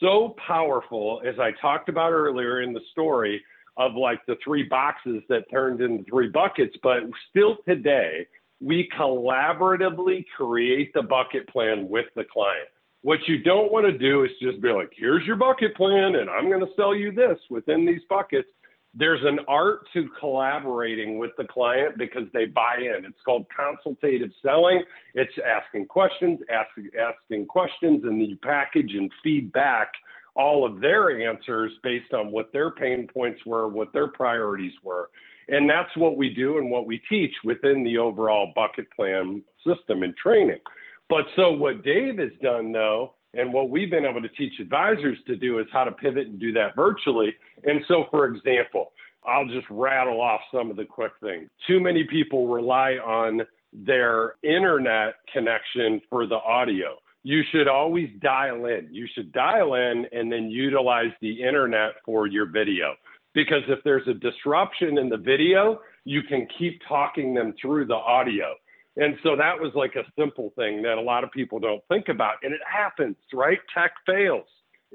so 0.00 0.34
powerful, 0.46 1.22
as 1.24 1.38
I 1.38 1.52
talked 1.62 1.88
about 1.88 2.12
earlier 2.12 2.60
in 2.60 2.72
the 2.72 2.82
story, 2.90 3.42
of 3.76 3.94
like 3.94 4.24
the 4.26 4.36
three 4.44 4.62
boxes 4.62 5.22
that 5.28 5.50
turned 5.50 5.80
into 5.80 6.04
three 6.04 6.28
buckets, 6.28 6.76
but 6.82 7.02
still 7.30 7.56
today, 7.66 8.26
we 8.64 8.88
collaboratively 8.98 10.24
create 10.36 10.92
the 10.94 11.02
bucket 11.02 11.46
plan 11.48 11.86
with 11.88 12.06
the 12.16 12.24
client. 12.32 12.68
What 13.02 13.18
you 13.26 13.42
don't 13.42 13.70
want 13.70 13.84
to 13.84 13.98
do 13.98 14.24
is 14.24 14.30
just 14.40 14.62
be 14.62 14.70
like, 14.70 14.90
here's 14.96 15.26
your 15.26 15.36
bucket 15.36 15.76
plan, 15.76 16.16
and 16.16 16.30
I'm 16.30 16.48
going 16.48 16.64
to 16.64 16.72
sell 16.74 16.94
you 16.94 17.12
this 17.12 17.38
within 17.50 17.84
these 17.84 18.00
buckets. 18.08 18.48
There's 18.94 19.20
an 19.24 19.40
art 19.48 19.80
to 19.92 20.08
collaborating 20.18 21.18
with 21.18 21.32
the 21.36 21.44
client 21.44 21.98
because 21.98 22.22
they 22.32 22.46
buy 22.46 22.76
in. 22.78 23.04
It's 23.04 23.20
called 23.22 23.44
consultative 23.54 24.30
selling. 24.40 24.82
It's 25.14 25.32
asking 25.44 25.86
questions, 25.86 26.38
asking, 26.50 26.90
asking 26.98 27.46
questions, 27.46 28.04
and 28.04 28.18
then 28.18 28.30
you 28.30 28.38
package 28.42 28.92
and 28.94 29.12
feedback 29.22 29.92
all 30.36 30.64
of 30.64 30.80
their 30.80 31.28
answers 31.28 31.72
based 31.82 32.14
on 32.14 32.32
what 32.32 32.50
their 32.52 32.70
pain 32.70 33.08
points 33.12 33.40
were, 33.44 33.68
what 33.68 33.92
their 33.92 34.08
priorities 34.08 34.72
were. 34.82 35.10
And 35.48 35.68
that's 35.68 35.94
what 35.96 36.16
we 36.16 36.30
do 36.30 36.58
and 36.58 36.70
what 36.70 36.86
we 36.86 37.02
teach 37.08 37.32
within 37.44 37.84
the 37.84 37.98
overall 37.98 38.52
bucket 38.54 38.90
plan 38.92 39.42
system 39.66 40.02
and 40.02 40.16
training. 40.16 40.60
But 41.08 41.24
so 41.36 41.52
what 41.52 41.84
Dave 41.84 42.18
has 42.18 42.32
done 42.42 42.72
though, 42.72 43.14
and 43.34 43.52
what 43.52 43.68
we've 43.68 43.90
been 43.90 44.04
able 44.04 44.22
to 44.22 44.28
teach 44.28 44.60
advisors 44.60 45.18
to 45.26 45.36
do 45.36 45.58
is 45.58 45.66
how 45.72 45.84
to 45.84 45.92
pivot 45.92 46.28
and 46.28 46.38
do 46.38 46.52
that 46.52 46.76
virtually. 46.76 47.34
And 47.64 47.80
so, 47.88 48.04
for 48.10 48.26
example, 48.26 48.92
I'll 49.26 49.46
just 49.46 49.66
rattle 49.70 50.20
off 50.20 50.40
some 50.52 50.70
of 50.70 50.76
the 50.76 50.84
quick 50.84 51.12
things. 51.20 51.48
Too 51.66 51.80
many 51.80 52.04
people 52.04 52.46
rely 52.46 52.92
on 52.92 53.42
their 53.72 54.34
internet 54.42 55.14
connection 55.32 56.00
for 56.08 56.26
the 56.26 56.36
audio. 56.36 56.96
You 57.24 57.42
should 57.50 57.68
always 57.68 58.10
dial 58.20 58.66
in. 58.66 58.88
You 58.92 59.08
should 59.14 59.32
dial 59.32 59.74
in 59.74 60.06
and 60.12 60.30
then 60.30 60.50
utilize 60.50 61.10
the 61.20 61.42
internet 61.42 61.94
for 62.04 62.26
your 62.26 62.46
video 62.46 62.94
because 63.34 63.62
if 63.68 63.80
there's 63.84 64.06
a 64.08 64.14
disruption 64.14 64.98
in 64.98 65.08
the 65.08 65.16
video, 65.16 65.80
you 66.04 66.22
can 66.22 66.46
keep 66.58 66.80
talking 66.88 67.34
them 67.34 67.52
through 67.60 67.86
the 67.86 67.94
audio. 67.94 68.54
And 68.96 69.16
so 69.24 69.34
that 69.36 69.60
was 69.60 69.72
like 69.74 69.96
a 69.96 70.04
simple 70.18 70.52
thing 70.56 70.80
that 70.82 70.98
a 70.98 71.00
lot 71.00 71.24
of 71.24 71.32
people 71.32 71.58
don't 71.58 71.82
think 71.88 72.08
about. 72.08 72.34
And 72.42 72.54
it 72.54 72.60
happens, 72.70 73.16
right? 73.32 73.58
Tech 73.76 73.92
fails, 74.06 74.46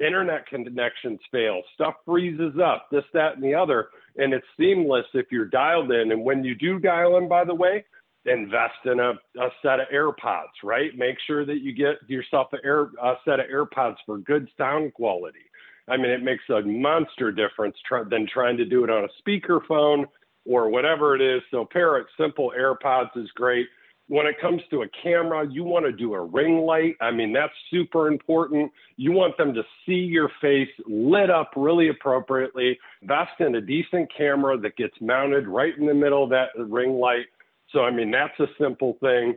internet 0.01 0.47
connections 0.47 1.19
fail, 1.31 1.61
stuff 1.73 1.95
freezes 2.05 2.53
up, 2.63 2.87
this, 2.91 3.03
that, 3.13 3.35
and 3.35 3.43
the 3.43 3.53
other. 3.53 3.89
And 4.15 4.33
it's 4.33 4.45
seamless 4.57 5.05
if 5.13 5.25
you're 5.31 5.45
dialed 5.45 5.91
in. 5.91 6.13
And 6.13 6.23
when 6.23 6.45
you 6.45 6.55
do 6.55 6.79
dial 6.79 7.17
in, 7.17 7.27
by 7.27 7.43
the 7.43 7.53
way, 7.53 7.83
invest 8.25 8.85
in 8.85 9.01
a, 9.01 9.11
a 9.41 9.49
set 9.61 9.81
of 9.81 9.87
AirPods, 9.93 10.63
right? 10.63 10.91
Make 10.95 11.17
sure 11.27 11.45
that 11.45 11.61
you 11.61 11.73
get 11.73 11.95
yourself 12.07 12.47
a, 12.53 12.65
air, 12.65 12.91
a 13.01 13.15
set 13.25 13.41
of 13.41 13.47
AirPods 13.47 13.95
for 14.05 14.17
good 14.19 14.47
sound 14.57 14.93
quality 14.93 15.48
I 15.89 15.97
mean, 15.97 16.11
it 16.11 16.23
makes 16.23 16.43
a 16.49 16.61
monster 16.61 17.31
difference 17.31 17.75
than 18.09 18.27
trying 18.31 18.57
to 18.57 18.65
do 18.65 18.83
it 18.83 18.89
on 18.89 19.05
a 19.05 19.07
speakerphone 19.21 20.05
or 20.45 20.69
whatever 20.69 21.15
it 21.15 21.21
is. 21.21 21.41
So, 21.51 21.67
Parrot 21.71 22.07
Simple 22.17 22.53
AirPods 22.57 23.15
is 23.15 23.29
great. 23.35 23.67
When 24.07 24.25
it 24.25 24.41
comes 24.41 24.61
to 24.71 24.81
a 24.81 24.87
camera, 25.03 25.47
you 25.47 25.63
want 25.63 25.85
to 25.85 25.91
do 25.91 26.15
a 26.15 26.21
ring 26.21 26.59
light. 26.59 26.95
I 26.99 27.11
mean, 27.11 27.31
that's 27.31 27.53
super 27.69 28.07
important. 28.07 28.71
You 28.97 29.11
want 29.11 29.37
them 29.37 29.53
to 29.53 29.61
see 29.85 29.93
your 29.93 30.31
face 30.41 30.69
lit 30.87 31.29
up 31.29 31.51
really 31.55 31.89
appropriately. 31.89 32.79
Invest 33.03 33.39
in 33.39 33.53
a 33.55 33.61
decent 33.61 34.09
camera 34.15 34.57
that 34.57 34.75
gets 34.77 34.95
mounted 34.99 35.47
right 35.47 35.77
in 35.77 35.85
the 35.85 35.93
middle 35.93 36.23
of 36.23 36.31
that 36.31 36.49
ring 36.57 36.93
light. 36.93 37.27
So, 37.71 37.81
I 37.81 37.91
mean, 37.91 38.09
that's 38.09 38.39
a 38.39 38.47
simple 38.59 38.97
thing. 38.99 39.35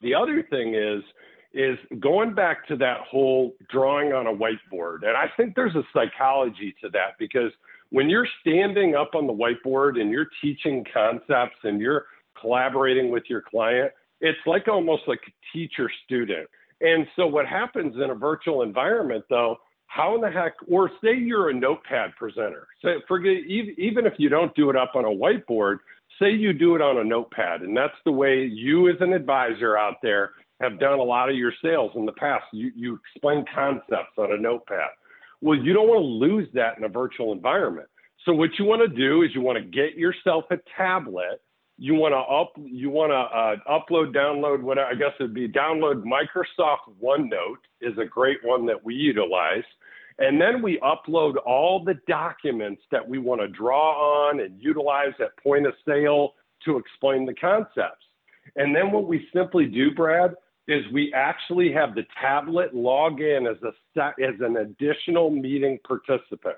The 0.00 0.14
other 0.14 0.44
thing 0.50 0.74
is, 0.74 1.04
is 1.58 1.76
going 1.98 2.34
back 2.34 2.68
to 2.68 2.76
that 2.76 2.98
whole 3.00 3.52
drawing 3.68 4.12
on 4.12 4.28
a 4.28 4.32
whiteboard. 4.32 4.98
And 5.02 5.16
I 5.16 5.24
think 5.36 5.56
there's 5.56 5.74
a 5.74 5.82
psychology 5.92 6.72
to 6.80 6.88
that 6.90 7.18
because 7.18 7.50
when 7.90 8.08
you're 8.08 8.28
standing 8.40 8.94
up 8.94 9.16
on 9.16 9.26
the 9.26 9.32
whiteboard 9.32 10.00
and 10.00 10.12
you're 10.12 10.28
teaching 10.40 10.84
concepts 10.94 11.56
and 11.64 11.80
you're 11.80 12.04
collaborating 12.40 13.10
with 13.10 13.24
your 13.28 13.42
client, 13.42 13.90
it's 14.20 14.38
like 14.46 14.68
almost 14.68 15.02
like 15.08 15.18
a 15.26 15.32
teacher 15.52 15.90
student. 16.04 16.48
And 16.80 17.08
so 17.16 17.26
what 17.26 17.46
happens 17.46 17.96
in 17.96 18.10
a 18.10 18.14
virtual 18.14 18.62
environment 18.62 19.24
though, 19.28 19.56
how 19.88 20.14
in 20.14 20.20
the 20.20 20.30
heck, 20.30 20.52
or 20.70 20.92
say 21.02 21.16
you're 21.16 21.50
a 21.50 21.54
notepad 21.54 22.10
presenter, 22.16 22.68
say 22.84 22.96
forget 23.08 23.32
even 23.48 24.06
if 24.06 24.12
you 24.18 24.28
don't 24.28 24.54
do 24.54 24.70
it 24.70 24.76
up 24.76 24.92
on 24.94 25.04
a 25.04 25.08
whiteboard, 25.08 25.78
say 26.20 26.30
you 26.30 26.52
do 26.52 26.76
it 26.76 26.82
on 26.82 26.98
a 26.98 27.04
notepad, 27.04 27.62
and 27.62 27.76
that's 27.76 27.96
the 28.04 28.12
way 28.12 28.44
you 28.44 28.88
as 28.88 28.96
an 29.00 29.12
advisor 29.12 29.76
out 29.76 29.96
there 30.04 30.32
have 30.60 30.78
done 30.80 30.98
a 30.98 31.02
lot 31.02 31.30
of 31.30 31.36
your 31.36 31.52
sales 31.62 31.92
in 31.94 32.04
the 32.06 32.12
past. 32.12 32.44
You, 32.52 32.72
you 32.74 32.98
explain 33.14 33.44
concepts 33.54 34.16
on 34.16 34.32
a 34.32 34.36
notepad. 34.36 34.88
Well, 35.40 35.58
you 35.58 35.72
don't 35.72 35.88
want 35.88 36.00
to 36.00 36.06
lose 36.06 36.48
that 36.54 36.78
in 36.78 36.84
a 36.84 36.88
virtual 36.88 37.32
environment. 37.32 37.88
So 38.24 38.32
what 38.32 38.50
you 38.58 38.64
want 38.64 38.82
to 38.82 38.88
do 38.88 39.22
is 39.22 39.30
you 39.34 39.40
want 39.40 39.58
to 39.58 39.64
get 39.64 39.96
yourself 39.96 40.44
a 40.50 40.56
tablet. 40.76 41.40
You 41.78 41.94
want 41.94 42.12
to 42.12 42.18
up, 42.18 42.52
you 42.56 42.90
want 42.90 43.12
to 43.12 43.16
uh, 43.16 43.78
upload, 43.78 44.12
download, 44.12 44.62
what 44.62 44.78
I 44.78 44.94
guess 44.94 45.12
it'd 45.20 45.32
be 45.32 45.48
download 45.48 46.02
Microsoft 46.02 46.92
OneNote 47.00 47.62
is 47.80 47.96
a 47.98 48.04
great 48.04 48.38
one 48.42 48.66
that 48.66 48.84
we 48.84 48.94
utilize. 48.94 49.62
And 50.18 50.40
then 50.40 50.60
we 50.62 50.80
upload 50.80 51.36
all 51.46 51.84
the 51.84 51.94
documents 52.08 52.82
that 52.90 53.08
we 53.08 53.18
want 53.18 53.40
to 53.40 53.46
draw 53.46 54.26
on 54.26 54.40
and 54.40 54.60
utilize 54.60 55.12
at 55.20 55.36
point 55.40 55.68
of 55.68 55.74
sale 55.86 56.34
to 56.64 56.76
explain 56.76 57.24
the 57.24 57.34
concepts. 57.34 58.04
And 58.56 58.74
then 58.74 58.90
what 58.90 59.06
we 59.06 59.28
simply 59.32 59.66
do, 59.66 59.94
Brad, 59.94 60.34
is 60.68 60.84
we 60.92 61.12
actually 61.14 61.72
have 61.72 61.94
the 61.94 62.04
tablet 62.20 62.74
log 62.74 63.20
in 63.20 63.46
as 63.46 63.56
a 63.64 64.02
as 64.22 64.34
an 64.40 64.58
additional 64.58 65.30
meeting 65.30 65.78
participant. 65.86 66.56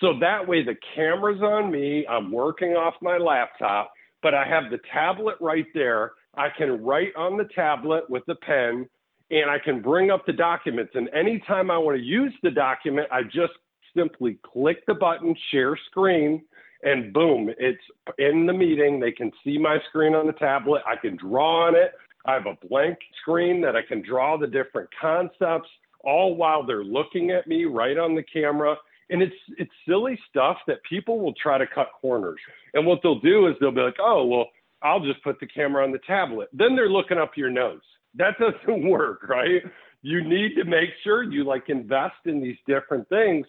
So 0.00 0.18
that 0.20 0.46
way 0.46 0.64
the 0.64 0.74
camera's 0.94 1.40
on 1.40 1.70
me, 1.70 2.04
I'm 2.08 2.32
working 2.32 2.72
off 2.72 2.94
my 3.00 3.16
laptop, 3.16 3.92
but 4.22 4.34
I 4.34 4.44
have 4.44 4.70
the 4.70 4.80
tablet 4.92 5.36
right 5.40 5.66
there. 5.72 6.12
I 6.36 6.48
can 6.56 6.82
write 6.82 7.14
on 7.16 7.36
the 7.36 7.48
tablet 7.54 8.10
with 8.10 8.24
the 8.26 8.34
pen 8.34 8.88
and 9.30 9.50
I 9.50 9.58
can 9.58 9.80
bring 9.80 10.10
up 10.10 10.26
the 10.26 10.32
documents. 10.32 10.92
And 10.94 11.08
anytime 11.14 11.70
I 11.70 11.78
want 11.78 11.96
to 11.96 12.02
use 12.02 12.34
the 12.42 12.50
document, 12.50 13.06
I 13.12 13.22
just 13.22 13.52
simply 13.96 14.38
click 14.44 14.84
the 14.86 14.94
button, 14.94 15.34
share 15.52 15.78
screen, 15.90 16.42
and 16.82 17.12
boom, 17.12 17.50
it's 17.58 17.80
in 18.18 18.46
the 18.46 18.52
meeting. 18.52 19.00
They 19.00 19.12
can 19.12 19.30
see 19.42 19.56
my 19.58 19.78
screen 19.88 20.14
on 20.14 20.26
the 20.26 20.34
tablet. 20.34 20.82
I 20.86 20.96
can 20.96 21.16
draw 21.16 21.66
on 21.66 21.74
it. 21.74 21.92
I 22.24 22.34
have 22.34 22.46
a 22.46 22.66
blank 22.68 22.98
screen 23.20 23.60
that 23.62 23.76
I 23.76 23.82
can 23.86 24.02
draw 24.02 24.36
the 24.36 24.46
different 24.46 24.88
concepts 25.00 25.68
all 26.04 26.36
while 26.36 26.64
they're 26.64 26.84
looking 26.84 27.30
at 27.30 27.46
me 27.46 27.64
right 27.64 27.96
on 27.98 28.14
the 28.14 28.22
camera. 28.22 28.76
And 29.10 29.22
it's 29.22 29.34
it's 29.58 29.70
silly 29.86 30.18
stuff 30.30 30.56
that 30.66 30.78
people 30.88 31.20
will 31.20 31.34
try 31.34 31.58
to 31.58 31.66
cut 31.66 31.88
corners. 32.00 32.40
And 32.72 32.86
what 32.86 33.00
they'll 33.02 33.20
do 33.20 33.48
is 33.48 33.54
they'll 33.60 33.70
be 33.70 33.82
like, 33.82 33.98
"Oh, 34.00 34.24
well, 34.24 34.46
I'll 34.82 35.04
just 35.04 35.22
put 35.22 35.38
the 35.40 35.46
camera 35.46 35.84
on 35.84 35.92
the 35.92 35.98
tablet." 36.06 36.48
Then 36.52 36.74
they're 36.74 36.88
looking 36.88 37.18
up 37.18 37.36
your 37.36 37.50
nose. 37.50 37.82
That 38.14 38.34
doesn't 38.40 38.88
work, 38.88 39.28
right? 39.28 39.62
You 40.00 40.24
need 40.24 40.54
to 40.56 40.64
make 40.64 40.90
sure 41.02 41.22
you 41.22 41.44
like 41.44 41.64
invest 41.68 42.16
in 42.24 42.40
these 42.40 42.56
different 42.66 43.08
things. 43.08 43.46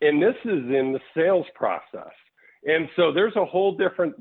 And 0.00 0.22
this 0.22 0.34
is 0.44 0.64
in 0.64 0.92
the 0.92 1.00
sales 1.14 1.46
process. 1.54 2.12
And 2.64 2.88
so 2.96 3.12
there's 3.12 3.36
a 3.36 3.44
whole 3.44 3.76
different 3.76 4.14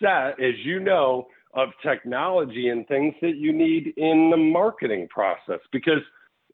set, 0.00 0.40
as 0.40 0.54
you 0.64 0.80
know, 0.80 1.28
of 1.54 1.70
technology 1.82 2.68
and 2.68 2.86
things 2.86 3.14
that 3.22 3.36
you 3.36 3.52
need 3.52 3.94
in 3.96 4.30
the 4.30 4.36
marketing 4.36 5.08
process. 5.08 5.60
Because, 5.72 6.02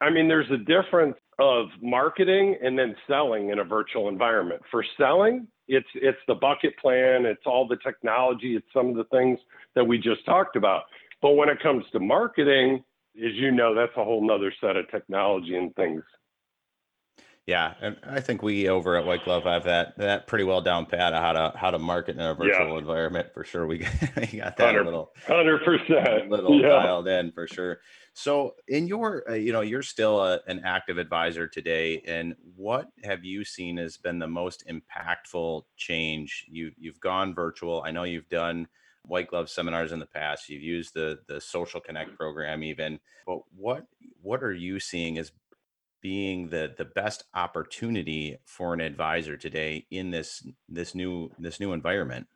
I 0.00 0.10
mean, 0.10 0.28
there's 0.28 0.50
a 0.50 0.58
difference 0.58 1.16
of 1.38 1.66
marketing 1.82 2.56
and 2.62 2.78
then 2.78 2.94
selling 3.08 3.50
in 3.50 3.58
a 3.58 3.64
virtual 3.64 4.08
environment. 4.08 4.62
For 4.70 4.84
selling, 4.96 5.48
it's 5.66 5.88
it's 5.94 6.18
the 6.28 6.34
bucket 6.34 6.78
plan, 6.78 7.26
it's 7.26 7.42
all 7.46 7.66
the 7.66 7.76
technology, 7.76 8.54
it's 8.56 8.66
some 8.72 8.90
of 8.90 8.96
the 8.96 9.04
things 9.04 9.38
that 9.74 9.84
we 9.84 9.98
just 9.98 10.24
talked 10.24 10.56
about. 10.56 10.84
But 11.22 11.32
when 11.32 11.48
it 11.48 11.60
comes 11.62 11.84
to 11.92 12.00
marketing, 12.00 12.84
as 13.16 13.32
you 13.34 13.50
know, 13.50 13.74
that's 13.74 13.96
a 13.96 14.04
whole 14.04 14.24
nother 14.24 14.52
set 14.60 14.76
of 14.76 14.90
technology 14.90 15.56
and 15.56 15.74
things. 15.74 16.02
Yeah, 17.46 17.74
and 17.82 17.96
I 18.02 18.20
think 18.20 18.42
we 18.42 18.68
over 18.70 18.96
at 18.96 19.04
White 19.04 19.24
Glove 19.24 19.44
have 19.44 19.64
that 19.64 19.98
that 19.98 20.26
pretty 20.26 20.44
well 20.44 20.62
down 20.62 20.86
pat 20.86 21.12
of 21.12 21.22
how 21.22 21.32
to 21.32 21.58
how 21.58 21.70
to 21.70 21.78
market 21.78 22.16
in 22.16 22.22
a 22.22 22.34
virtual 22.34 22.72
yeah. 22.72 22.78
environment 22.78 23.34
for 23.34 23.44
sure. 23.44 23.66
We, 23.66 23.78
we 24.16 24.38
got 24.38 24.56
that 24.56 24.74
100, 24.74 24.80
a 24.80 24.84
little 24.84 25.12
hundred 25.26 25.62
percent 25.62 26.30
little 26.30 26.58
yeah. 26.58 26.68
dialed 26.68 27.06
in 27.06 27.32
for 27.32 27.46
sure. 27.46 27.80
So, 28.14 28.54
in 28.68 28.86
your 28.86 29.28
uh, 29.28 29.34
you 29.34 29.52
know 29.52 29.60
you're 29.60 29.82
still 29.82 30.22
a, 30.22 30.40
an 30.46 30.62
active 30.64 30.96
advisor 30.96 31.46
today, 31.46 32.00
and 32.06 32.34
what 32.56 32.88
have 33.02 33.26
you 33.26 33.44
seen 33.44 33.76
has 33.76 33.98
been 33.98 34.18
the 34.18 34.26
most 34.26 34.64
impactful 34.66 35.64
change? 35.76 36.46
You 36.48 36.70
you've 36.78 37.00
gone 37.00 37.34
virtual. 37.34 37.82
I 37.84 37.90
know 37.90 38.04
you've 38.04 38.28
done 38.30 38.68
white 39.06 39.28
glove 39.28 39.50
seminars 39.50 39.92
in 39.92 39.98
the 39.98 40.06
past 40.06 40.48
you've 40.48 40.62
used 40.62 40.94
the 40.94 41.18
the 41.28 41.38
social 41.38 41.78
connect 41.78 42.16
program 42.16 42.62
even 42.62 42.98
but 43.26 43.40
what 43.54 43.86
what 44.22 44.42
are 44.42 44.54
you 44.54 44.80
seeing 44.80 45.18
as 45.18 45.30
being 46.04 46.50
the 46.50 46.74
the 46.76 46.84
best 46.84 47.24
opportunity 47.34 48.36
for 48.44 48.74
an 48.74 48.80
advisor 48.80 49.36
today 49.38 49.86
in 49.90 50.10
this 50.10 50.46
this 50.68 50.94
new 50.94 51.30
this 51.38 51.58
new 51.58 51.72
environment 51.72 52.28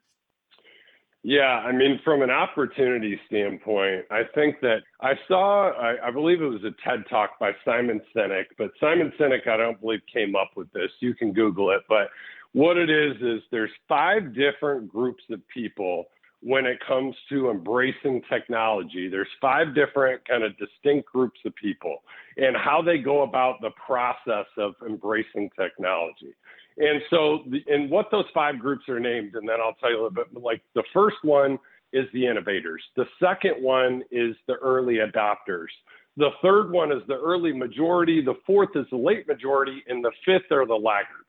yeah, 1.24 1.62
I 1.66 1.72
mean, 1.72 2.00
from 2.04 2.22
an 2.22 2.30
opportunity 2.30 3.20
standpoint, 3.26 4.04
I 4.08 4.22
think 4.36 4.60
that 4.60 4.78
I 5.00 5.14
saw, 5.26 5.72
I, 5.72 5.96
I, 6.06 6.10
believe 6.12 6.40
it 6.40 6.46
was 6.46 6.62
a 6.62 6.70
TED 6.88 7.04
talk 7.10 7.40
by 7.40 7.50
Simon 7.64 8.00
Sinek, 8.14 8.44
but 8.56 8.70
Simon 8.80 9.12
Sinek, 9.18 9.48
I 9.48 9.56
don't 9.56 9.80
believe, 9.80 10.00
came 10.10 10.36
up 10.36 10.52
with 10.54 10.72
this. 10.72 10.90
You 11.00 11.14
can 11.14 11.32
Google 11.32 11.72
it. 11.72 11.82
But 11.88 12.08
what 12.52 12.76
it 12.76 12.88
is, 12.88 13.16
is 13.20 13.42
there's 13.50 13.72
five 13.88 14.32
different 14.32 14.88
groups 14.88 15.24
of 15.28 15.46
people 15.48 16.04
when 16.40 16.66
it 16.66 16.78
comes 16.86 17.16
to 17.28 17.50
embracing 17.50 18.22
technology. 18.30 19.08
There's 19.08 19.28
five 19.40 19.74
different 19.74 20.26
kind 20.26 20.44
of 20.44 20.52
distinct 20.56 21.10
groups 21.10 21.40
of 21.44 21.54
people 21.56 22.02
and 22.36 22.56
how 22.56 22.80
they 22.80 22.98
go 22.98 23.22
about 23.22 23.60
the 23.60 23.70
process 23.84 24.46
of 24.56 24.74
embracing 24.86 25.50
technology. 25.58 26.34
And 26.78 27.02
so, 27.10 27.40
the, 27.48 27.64
and 27.66 27.90
what 27.90 28.06
those 28.12 28.26
five 28.32 28.60
groups 28.60 28.88
are 28.88 29.00
named, 29.00 29.34
and 29.34 29.48
then 29.48 29.56
I'll 29.60 29.74
tell 29.74 29.90
you 29.90 29.96
a 29.96 30.02
little 30.02 30.10
bit. 30.10 30.26
Like 30.40 30.62
the 30.74 30.84
first 30.92 31.16
one 31.22 31.58
is 31.92 32.06
the 32.12 32.26
innovators. 32.26 32.82
The 32.96 33.06
second 33.20 33.62
one 33.62 34.04
is 34.12 34.36
the 34.46 34.54
early 34.54 34.98
adopters. 34.98 35.68
The 36.16 36.30
third 36.40 36.70
one 36.70 36.92
is 36.92 37.02
the 37.08 37.18
early 37.18 37.52
majority. 37.52 38.22
The 38.24 38.34
fourth 38.46 38.70
is 38.76 38.86
the 38.90 38.96
late 38.96 39.26
majority, 39.26 39.82
and 39.88 40.04
the 40.04 40.12
fifth 40.24 40.52
are 40.52 40.66
the 40.66 40.74
laggards. 40.74 41.24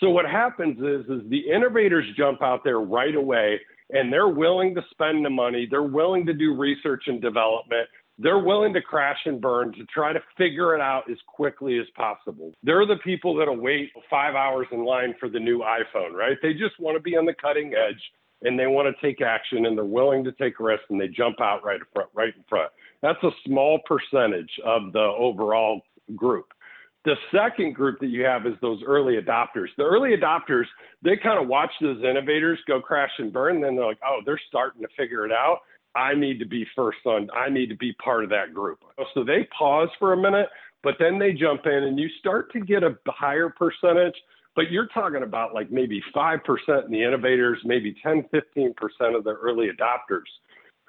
So 0.00 0.10
what 0.10 0.24
happens 0.24 0.78
is, 0.78 1.04
is 1.10 1.28
the 1.28 1.50
innovators 1.50 2.06
jump 2.16 2.42
out 2.42 2.64
there 2.64 2.80
right 2.80 3.14
away 3.14 3.60
and 3.92 4.12
they're 4.12 4.28
willing 4.28 4.74
to 4.74 4.82
spend 4.90 5.24
the 5.24 5.30
money, 5.30 5.66
they're 5.70 5.82
willing 5.82 6.26
to 6.26 6.32
do 6.32 6.54
research 6.54 7.04
and 7.06 7.20
development, 7.20 7.88
they're 8.18 8.38
willing 8.38 8.74
to 8.74 8.82
crash 8.82 9.18
and 9.24 9.40
burn 9.40 9.72
to 9.72 9.84
try 9.86 10.12
to 10.12 10.20
figure 10.36 10.74
it 10.74 10.80
out 10.80 11.10
as 11.10 11.16
quickly 11.26 11.78
as 11.78 11.86
possible. 11.96 12.52
They're 12.62 12.86
the 12.86 12.98
people 13.02 13.34
that'll 13.34 13.56
wait 13.56 13.90
five 14.10 14.34
hours 14.34 14.66
in 14.72 14.84
line 14.84 15.14
for 15.18 15.28
the 15.28 15.40
new 15.40 15.60
iPhone, 15.60 16.12
right? 16.12 16.36
They 16.42 16.52
just 16.52 16.78
want 16.78 16.96
to 16.96 17.02
be 17.02 17.16
on 17.16 17.24
the 17.24 17.34
cutting 17.34 17.72
edge 17.74 18.00
and 18.42 18.58
they 18.58 18.66
want 18.66 18.94
to 18.94 19.06
take 19.06 19.22
action 19.22 19.66
and 19.66 19.76
they're 19.76 19.84
willing 19.84 20.24
to 20.24 20.32
take 20.32 20.60
risks 20.60 20.86
and 20.90 21.00
they 21.00 21.08
jump 21.08 21.40
out 21.40 21.64
right 21.64 21.80
in 21.80 21.86
front, 21.94 22.10
right 22.14 22.34
in 22.36 22.44
front. 22.48 22.70
That's 23.02 23.22
a 23.22 23.30
small 23.46 23.80
percentage 23.86 24.50
of 24.64 24.92
the 24.92 24.98
overall 24.98 25.80
group. 26.14 26.46
The 27.04 27.14
second 27.34 27.74
group 27.74 27.98
that 28.00 28.08
you 28.08 28.24
have 28.24 28.46
is 28.46 28.54
those 28.60 28.82
early 28.86 29.14
adopters. 29.14 29.68
The 29.78 29.84
early 29.84 30.10
adopters, 30.16 30.66
they 31.02 31.16
kind 31.16 31.40
of 31.40 31.48
watch 31.48 31.70
those 31.80 32.02
innovators 32.04 32.58
go 32.66 32.80
crash 32.80 33.10
and 33.18 33.32
burn. 33.32 33.60
Then 33.60 33.74
they're 33.74 33.86
like, 33.86 34.00
oh, 34.06 34.20
they're 34.26 34.40
starting 34.48 34.82
to 34.82 34.88
figure 34.98 35.24
it 35.24 35.32
out. 35.32 35.60
I 35.94 36.14
need 36.14 36.38
to 36.38 36.46
be 36.46 36.66
first 36.76 36.98
on, 37.06 37.28
I 37.34 37.48
need 37.48 37.68
to 37.68 37.76
be 37.76 37.92
part 37.94 38.22
of 38.22 38.30
that 38.30 38.54
group. 38.54 38.78
So 39.14 39.24
they 39.24 39.48
pause 39.56 39.88
for 39.98 40.12
a 40.12 40.16
minute, 40.16 40.48
but 40.82 40.94
then 41.00 41.18
they 41.18 41.32
jump 41.32 41.62
in 41.66 41.72
and 41.72 41.98
you 41.98 42.08
start 42.20 42.52
to 42.52 42.60
get 42.60 42.82
a 42.82 42.96
higher 43.08 43.48
percentage. 43.48 44.14
But 44.54 44.70
you're 44.70 44.88
talking 44.88 45.22
about 45.22 45.54
like 45.54 45.70
maybe 45.70 46.02
5% 46.14 46.40
in 46.84 46.90
the 46.92 47.02
innovators, 47.02 47.58
maybe 47.64 47.94
10, 48.02 48.24
15% 48.32 49.16
of 49.16 49.24
the 49.24 49.30
early 49.30 49.68
adopters. 49.68 50.28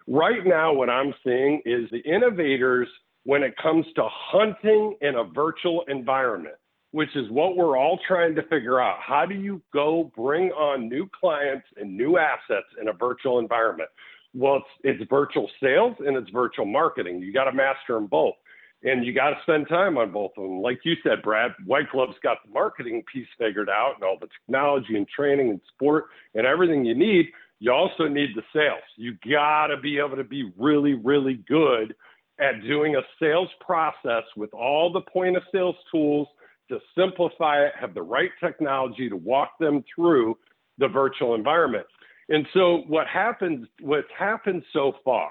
Right 0.08 0.46
now, 0.46 0.74
what 0.74 0.90
I'm 0.90 1.14
seeing 1.24 1.62
is 1.66 1.90
the 1.92 2.00
innovators 2.00 2.88
when 3.24 3.44
it 3.44 3.56
comes 3.62 3.86
to 3.96 4.08
hunting 4.08 4.96
in 5.02 5.16
a 5.16 5.24
virtual 5.24 5.84
environment, 5.88 6.56
which 6.92 7.16
is 7.16 7.30
what 7.30 7.56
we're 7.56 7.78
all 7.78 8.00
trying 8.08 8.36
to 8.36 8.44
figure 8.44 8.82
out. 8.82 8.98
How 9.00 9.26
do 9.26 9.36
you 9.36 9.62
go 9.74 10.12
bring 10.16 10.52
on 10.52 10.90
new 10.90 11.08
clients 11.20 11.68
and 11.78 11.96
new 11.96 12.18
assets 12.18 12.68
in 12.80 12.88
a 12.88 12.94
virtual 12.94 13.40
environment? 13.40 13.90
Well, 14.34 14.58
it's, 14.84 15.02
it's 15.02 15.10
virtual 15.10 15.50
sales 15.62 15.96
and 16.00 16.18
it's 16.18 16.30
virtual 16.32 16.66
marketing. 16.66 17.20
You 17.20 17.34
got 17.34 17.46
to 17.46 17.54
master 17.54 17.94
them 17.94 18.08
both. 18.08 18.36
And 18.84 19.06
you 19.06 19.14
got 19.14 19.30
to 19.30 19.36
spend 19.44 19.68
time 19.68 20.00
on 20.00 20.12
both 20.12 20.32
of 20.38 20.44
them. 20.44 20.60
Like 20.60 20.80
you 20.84 20.96
said, 21.04 21.22
Brad, 21.22 21.52
White 21.66 21.92
Glove's 21.92 22.18
got 22.24 22.38
the 22.44 22.52
marketing 22.52 23.04
piece 23.14 23.28
figured 23.38 23.70
out 23.70 23.94
and 23.96 24.04
all 24.04 24.18
the 24.20 24.28
technology 24.28 24.98
and 24.98 25.08
training 25.08 25.52
and 25.52 25.62
support 25.72 26.06
and 26.34 26.48
everything 26.48 26.84
you 26.84 26.96
need. 26.96 27.28
You 27.60 27.72
also 27.72 28.08
need 28.08 28.30
the 28.36 28.42
sales. 28.52 28.82
You 28.98 29.14
got 29.32 29.68
to 29.68 29.78
be 29.78 30.00
able 30.00 30.16
to 30.16 30.24
be 30.24 30.52
really, 30.58 30.94
really 30.94 31.36
good 31.48 31.94
at 32.42 32.62
doing 32.64 32.96
a 32.96 33.02
sales 33.20 33.50
process 33.60 34.24
with 34.36 34.54
all 34.54 34.92
the 34.92 35.02
point 35.02 35.38
of 35.38 35.44
sales 35.52 35.76
tools 35.92 36.28
to 36.70 36.80
simplify 36.98 37.64
it, 37.66 37.74
have 37.80 37.94
the 37.94 38.02
right 38.02 38.32
technology 38.44 39.10
to 39.10 39.16
walk 39.16 39.52
them 39.60 39.84
through 39.94 40.38
the 40.78 40.88
virtual 40.88 41.36
environment. 41.36 41.86
And 42.30 42.46
so 42.54 42.84
what 42.88 43.08
happens, 43.08 43.68
what's 43.82 44.08
happened 44.18 44.64
so 44.74 44.94
far 45.04 45.30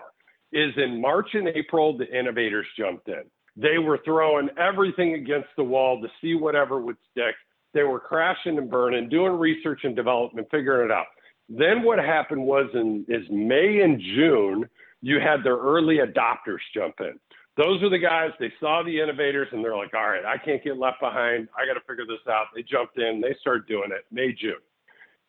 is 0.53 0.73
in 0.77 1.01
March 1.01 1.31
and 1.35 1.49
April, 1.49 1.97
the 1.97 2.07
innovators 2.17 2.67
jumped 2.79 3.09
in. 3.09 3.23
They 3.57 3.79
were 3.79 4.01
throwing 4.05 4.49
everything 4.59 5.15
against 5.15 5.49
the 5.57 5.65
wall 5.65 6.01
to 6.01 6.09
see 6.21 6.35
whatever 6.35 6.81
would 6.81 6.97
stick. 7.11 7.35
They 7.73 7.83
were 7.85 8.01
crashing 8.01 8.59
and 8.59 8.71
burning, 8.71 9.09
doing 9.09 9.33
research 9.33 9.81
and 9.85 9.97
development, 9.97 10.49
figuring 10.51 10.87
it 10.87 10.93
out. 10.93 11.07
Then 11.49 11.83
what 11.83 11.99
happened 11.99 12.43
was 12.43 12.69
in 12.75 13.05
is 13.09 13.25
May 13.31 13.81
and 13.81 14.01
June, 14.01 14.69
you 15.03 15.19
had 15.21 15.45
their 15.45 15.57
early 15.57 15.99
adopters 15.99 16.61
jump 16.75 16.97
in. 17.01 17.19
those 17.57 17.83
are 17.83 17.91
the 17.91 17.99
guys, 17.99 18.31
they 18.39 18.53
saw 18.61 18.83
the 18.83 19.01
innovators 19.01 19.49
and 19.53 19.65
they're 19.65 19.77
like, 19.77 19.95
all 19.95 20.09
right, 20.09 20.25
I 20.25 20.39
can't 20.39 20.63
get 20.63 20.79
left 20.79 21.01
behind. 21.01 21.49
I 21.57 21.67
got 21.67 21.75
to 21.75 21.87
figure 21.87 22.07
this 22.07 22.27
out. 22.29 22.47
They 22.55 22.63
jumped 22.63 22.99
in, 22.99 23.21
they 23.21 23.37
started 23.41 23.67
doing 23.67 23.91
it 23.91 24.05
May, 24.11 24.33
June. 24.33 24.55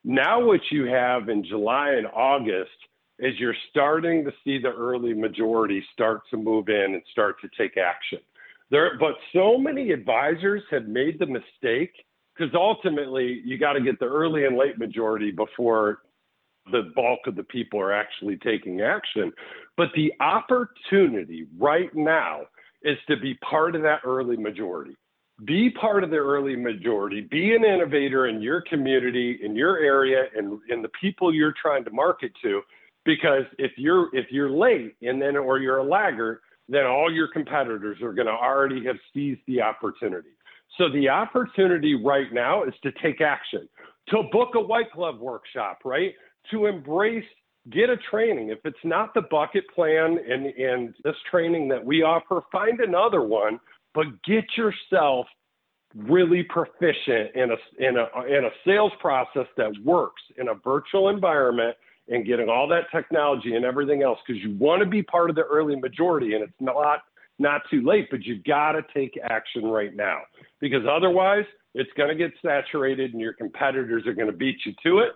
Now, 0.03 0.43
what 0.43 0.61
you 0.71 0.85
have 0.85 1.29
in 1.29 1.43
July 1.43 1.91
and 1.91 2.07
August 2.07 2.71
is 3.19 3.35
you're 3.37 3.55
starting 3.69 4.25
to 4.25 4.31
see 4.43 4.57
the 4.59 4.71
early 4.71 5.13
majority 5.13 5.83
start 5.93 6.21
to 6.31 6.37
move 6.37 6.69
in 6.69 6.93
and 6.93 7.01
start 7.11 7.35
to 7.41 7.49
take 7.57 7.77
action. 7.77 8.19
There, 8.71 8.97
but 8.99 9.15
so 9.33 9.57
many 9.57 9.91
advisors 9.91 10.63
have 10.71 10.87
made 10.87 11.19
the 11.19 11.27
mistake 11.27 11.91
because 12.35 12.55
ultimately 12.55 13.41
you 13.45 13.57
got 13.57 13.73
to 13.73 13.81
get 13.81 13.99
the 13.99 14.05
early 14.05 14.45
and 14.45 14.57
late 14.57 14.79
majority 14.79 15.29
before 15.29 15.99
the 16.71 16.91
bulk 16.95 17.19
of 17.27 17.35
the 17.35 17.43
people 17.43 17.79
are 17.79 17.93
actually 17.93 18.37
taking 18.37 18.81
action. 18.81 19.31
But 19.77 19.89
the 19.95 20.13
opportunity 20.19 21.47
right 21.57 21.93
now 21.95 22.41
is 22.83 22.97
to 23.07 23.17
be 23.17 23.35
part 23.35 23.75
of 23.75 23.81
that 23.83 24.01
early 24.05 24.37
majority. 24.37 24.95
Be 25.45 25.71
part 25.71 26.03
of 26.03 26.11
the 26.11 26.17
early 26.17 26.55
majority. 26.55 27.21
Be 27.21 27.55
an 27.55 27.63
innovator 27.63 28.27
in 28.27 28.41
your 28.41 28.61
community, 28.61 29.39
in 29.41 29.55
your 29.55 29.79
area, 29.79 30.25
and 30.35 30.59
in 30.69 30.81
the 30.81 30.89
people 30.99 31.33
you're 31.33 31.53
trying 31.59 31.83
to 31.85 31.91
market 31.91 32.31
to. 32.43 32.61
Because 33.05 33.45
if 33.57 33.71
you're 33.77 34.15
if 34.15 34.27
you're 34.29 34.51
late 34.51 34.95
and 35.01 35.19
then 35.19 35.35
or 35.35 35.57
you're 35.57 35.79
a 35.79 35.83
laggard, 35.83 36.41
then 36.69 36.85
all 36.85 37.11
your 37.11 37.27
competitors 37.27 37.97
are 38.03 38.13
going 38.13 38.27
to 38.27 38.33
already 38.33 38.85
have 38.85 38.97
seized 39.13 39.41
the 39.47 39.61
opportunity. 39.61 40.29
So 40.77 40.89
the 40.89 41.09
opportunity 41.09 41.95
right 41.95 42.31
now 42.31 42.63
is 42.63 42.73
to 42.83 42.91
take 43.03 43.19
action, 43.19 43.67
to 44.09 44.23
book 44.31 44.49
a 44.55 44.61
white 44.61 44.91
glove 44.93 45.19
workshop, 45.19 45.79
right? 45.83 46.13
To 46.49 46.65
embrace, 46.65 47.25
get 47.69 47.89
a 47.89 47.97
training. 48.09 48.49
If 48.49 48.59
it's 48.65 48.83
not 48.83 49.13
the 49.13 49.21
bucket 49.21 49.63
plan 49.73 50.17
and, 50.27 50.47
and 50.47 50.95
this 51.03 51.15
training 51.29 51.67
that 51.69 51.85
we 51.85 52.01
offer, 52.01 52.41
find 52.51 52.79
another 52.79 53.21
one, 53.21 53.59
but 53.93 54.05
get 54.23 54.45
yourself 54.57 55.27
really 55.95 56.43
proficient 56.43 57.35
in 57.35 57.51
a, 57.51 57.85
in 57.85 57.97
a, 57.97 58.25
in 58.25 58.45
a 58.45 58.49
sales 58.65 58.93
process 58.99 59.45
that 59.57 59.73
works 59.83 60.21
in 60.37 60.47
a 60.47 60.55
virtual 60.55 61.09
environment 61.09 61.75
and 62.07 62.25
getting 62.25 62.49
all 62.49 62.67
that 62.67 62.85
technology 62.91 63.55
and 63.55 63.65
everything 63.65 64.01
else 64.01 64.17
because 64.25 64.41
you 64.41 64.55
want 64.57 64.81
to 64.81 64.85
be 64.85 65.03
part 65.03 65.29
of 65.29 65.35
the 65.35 65.43
early 65.43 65.75
majority 65.75 66.33
and 66.33 66.43
it's 66.43 66.53
not 66.59 66.99
not 67.39 67.61
too 67.69 67.81
late 67.85 68.07
but 68.09 68.23
you've 68.23 68.43
got 68.43 68.71
to 68.73 68.81
take 68.93 69.19
action 69.23 69.63
right 69.65 69.95
now 69.95 70.19
because 70.59 70.83
otherwise 70.89 71.45
it's 71.73 71.89
going 71.95 72.09
to 72.09 72.15
get 72.15 72.31
saturated 72.41 73.13
and 73.13 73.21
your 73.21 73.33
competitors 73.33 74.05
are 74.05 74.13
going 74.13 74.27
to 74.27 74.35
beat 74.35 74.57
you 74.65 74.73
to 74.83 74.99
it. 74.99 75.11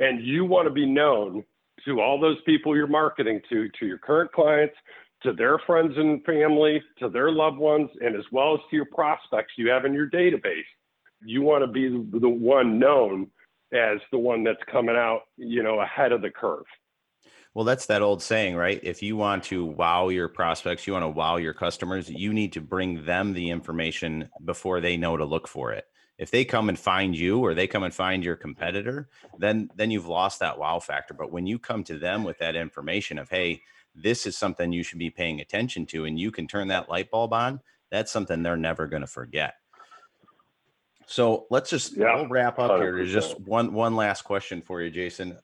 And 0.00 0.24
you 0.24 0.44
want 0.44 0.66
to 0.66 0.72
be 0.72 0.86
known 0.86 1.44
to 1.84 2.00
all 2.00 2.20
those 2.20 2.40
people 2.44 2.76
you're 2.76 2.86
marketing 2.86 3.40
to, 3.50 3.68
to 3.78 3.86
your 3.86 3.98
current 3.98 4.32
clients, 4.32 4.74
to 5.22 5.32
their 5.32 5.58
friends 5.66 5.92
and 5.96 6.24
family, 6.24 6.82
to 6.98 7.08
their 7.08 7.30
loved 7.30 7.58
ones, 7.58 7.90
and 8.00 8.16
as 8.16 8.24
well 8.32 8.54
as 8.54 8.60
to 8.70 8.76
your 8.76 8.86
prospects 8.86 9.52
you 9.56 9.68
have 9.70 9.84
in 9.84 9.92
your 9.92 10.10
database. 10.10 10.64
You 11.22 11.42
want 11.42 11.62
to 11.62 11.70
be 11.70 11.88
the 11.88 12.28
one 12.28 12.78
known 12.78 13.30
as 13.72 13.98
the 14.10 14.18
one 14.18 14.42
that's 14.42 14.62
coming 14.70 14.96
out, 14.96 15.20
you 15.36 15.62
know, 15.62 15.80
ahead 15.80 16.12
of 16.12 16.22
the 16.22 16.30
curve. 16.30 16.64
Well, 17.54 17.64
that's 17.64 17.86
that 17.86 18.02
old 18.02 18.22
saying, 18.22 18.54
right? 18.54 18.80
If 18.82 19.02
you 19.02 19.16
want 19.16 19.44
to 19.44 19.64
wow 19.64 20.08
your 20.08 20.28
prospects, 20.28 20.86
you 20.86 20.92
want 20.92 21.02
to 21.02 21.08
wow 21.08 21.36
your 21.36 21.52
customers, 21.52 22.08
you 22.08 22.32
need 22.32 22.52
to 22.52 22.60
bring 22.60 23.04
them 23.04 23.32
the 23.32 23.50
information 23.50 24.30
before 24.44 24.80
they 24.80 24.96
know 24.96 25.16
to 25.16 25.24
look 25.24 25.48
for 25.48 25.72
it. 25.72 25.84
If 26.20 26.30
they 26.30 26.44
come 26.44 26.68
and 26.68 26.78
find 26.78 27.16
you 27.16 27.40
or 27.40 27.54
they 27.54 27.66
come 27.66 27.82
and 27.82 27.94
find 27.94 28.22
your 28.22 28.36
competitor, 28.36 29.08
then 29.38 29.70
then 29.74 29.90
you've 29.90 30.06
lost 30.06 30.38
that 30.40 30.58
wow 30.58 30.78
factor. 30.78 31.14
But 31.14 31.32
when 31.32 31.46
you 31.46 31.58
come 31.58 31.82
to 31.84 31.98
them 31.98 32.24
with 32.24 32.38
that 32.38 32.54
information 32.54 33.18
of, 33.18 33.30
hey, 33.30 33.62
this 33.94 34.26
is 34.26 34.36
something 34.36 34.70
you 34.70 34.82
should 34.82 34.98
be 34.98 35.08
paying 35.08 35.40
attention 35.40 35.86
to, 35.86 36.04
and 36.04 36.20
you 36.20 36.30
can 36.30 36.46
turn 36.46 36.68
that 36.68 36.90
light 36.90 37.10
bulb 37.10 37.32
on, 37.32 37.60
that's 37.90 38.12
something 38.12 38.42
they're 38.42 38.56
never 38.56 38.86
going 38.86 39.00
to 39.00 39.06
forget. 39.08 39.54
So 41.06 41.46
let's 41.50 41.70
just 41.70 41.96
yeah, 41.96 42.14
we'll 42.14 42.28
wrap 42.28 42.58
up 42.58 42.70
100%. 42.70 42.80
here. 42.82 42.96
There's 42.96 43.12
just 43.12 43.40
one 43.40 43.72
one 43.72 43.96
last 43.96 44.22
question 44.22 44.60
for 44.60 44.82
you, 44.82 44.90
Jason 44.90 45.38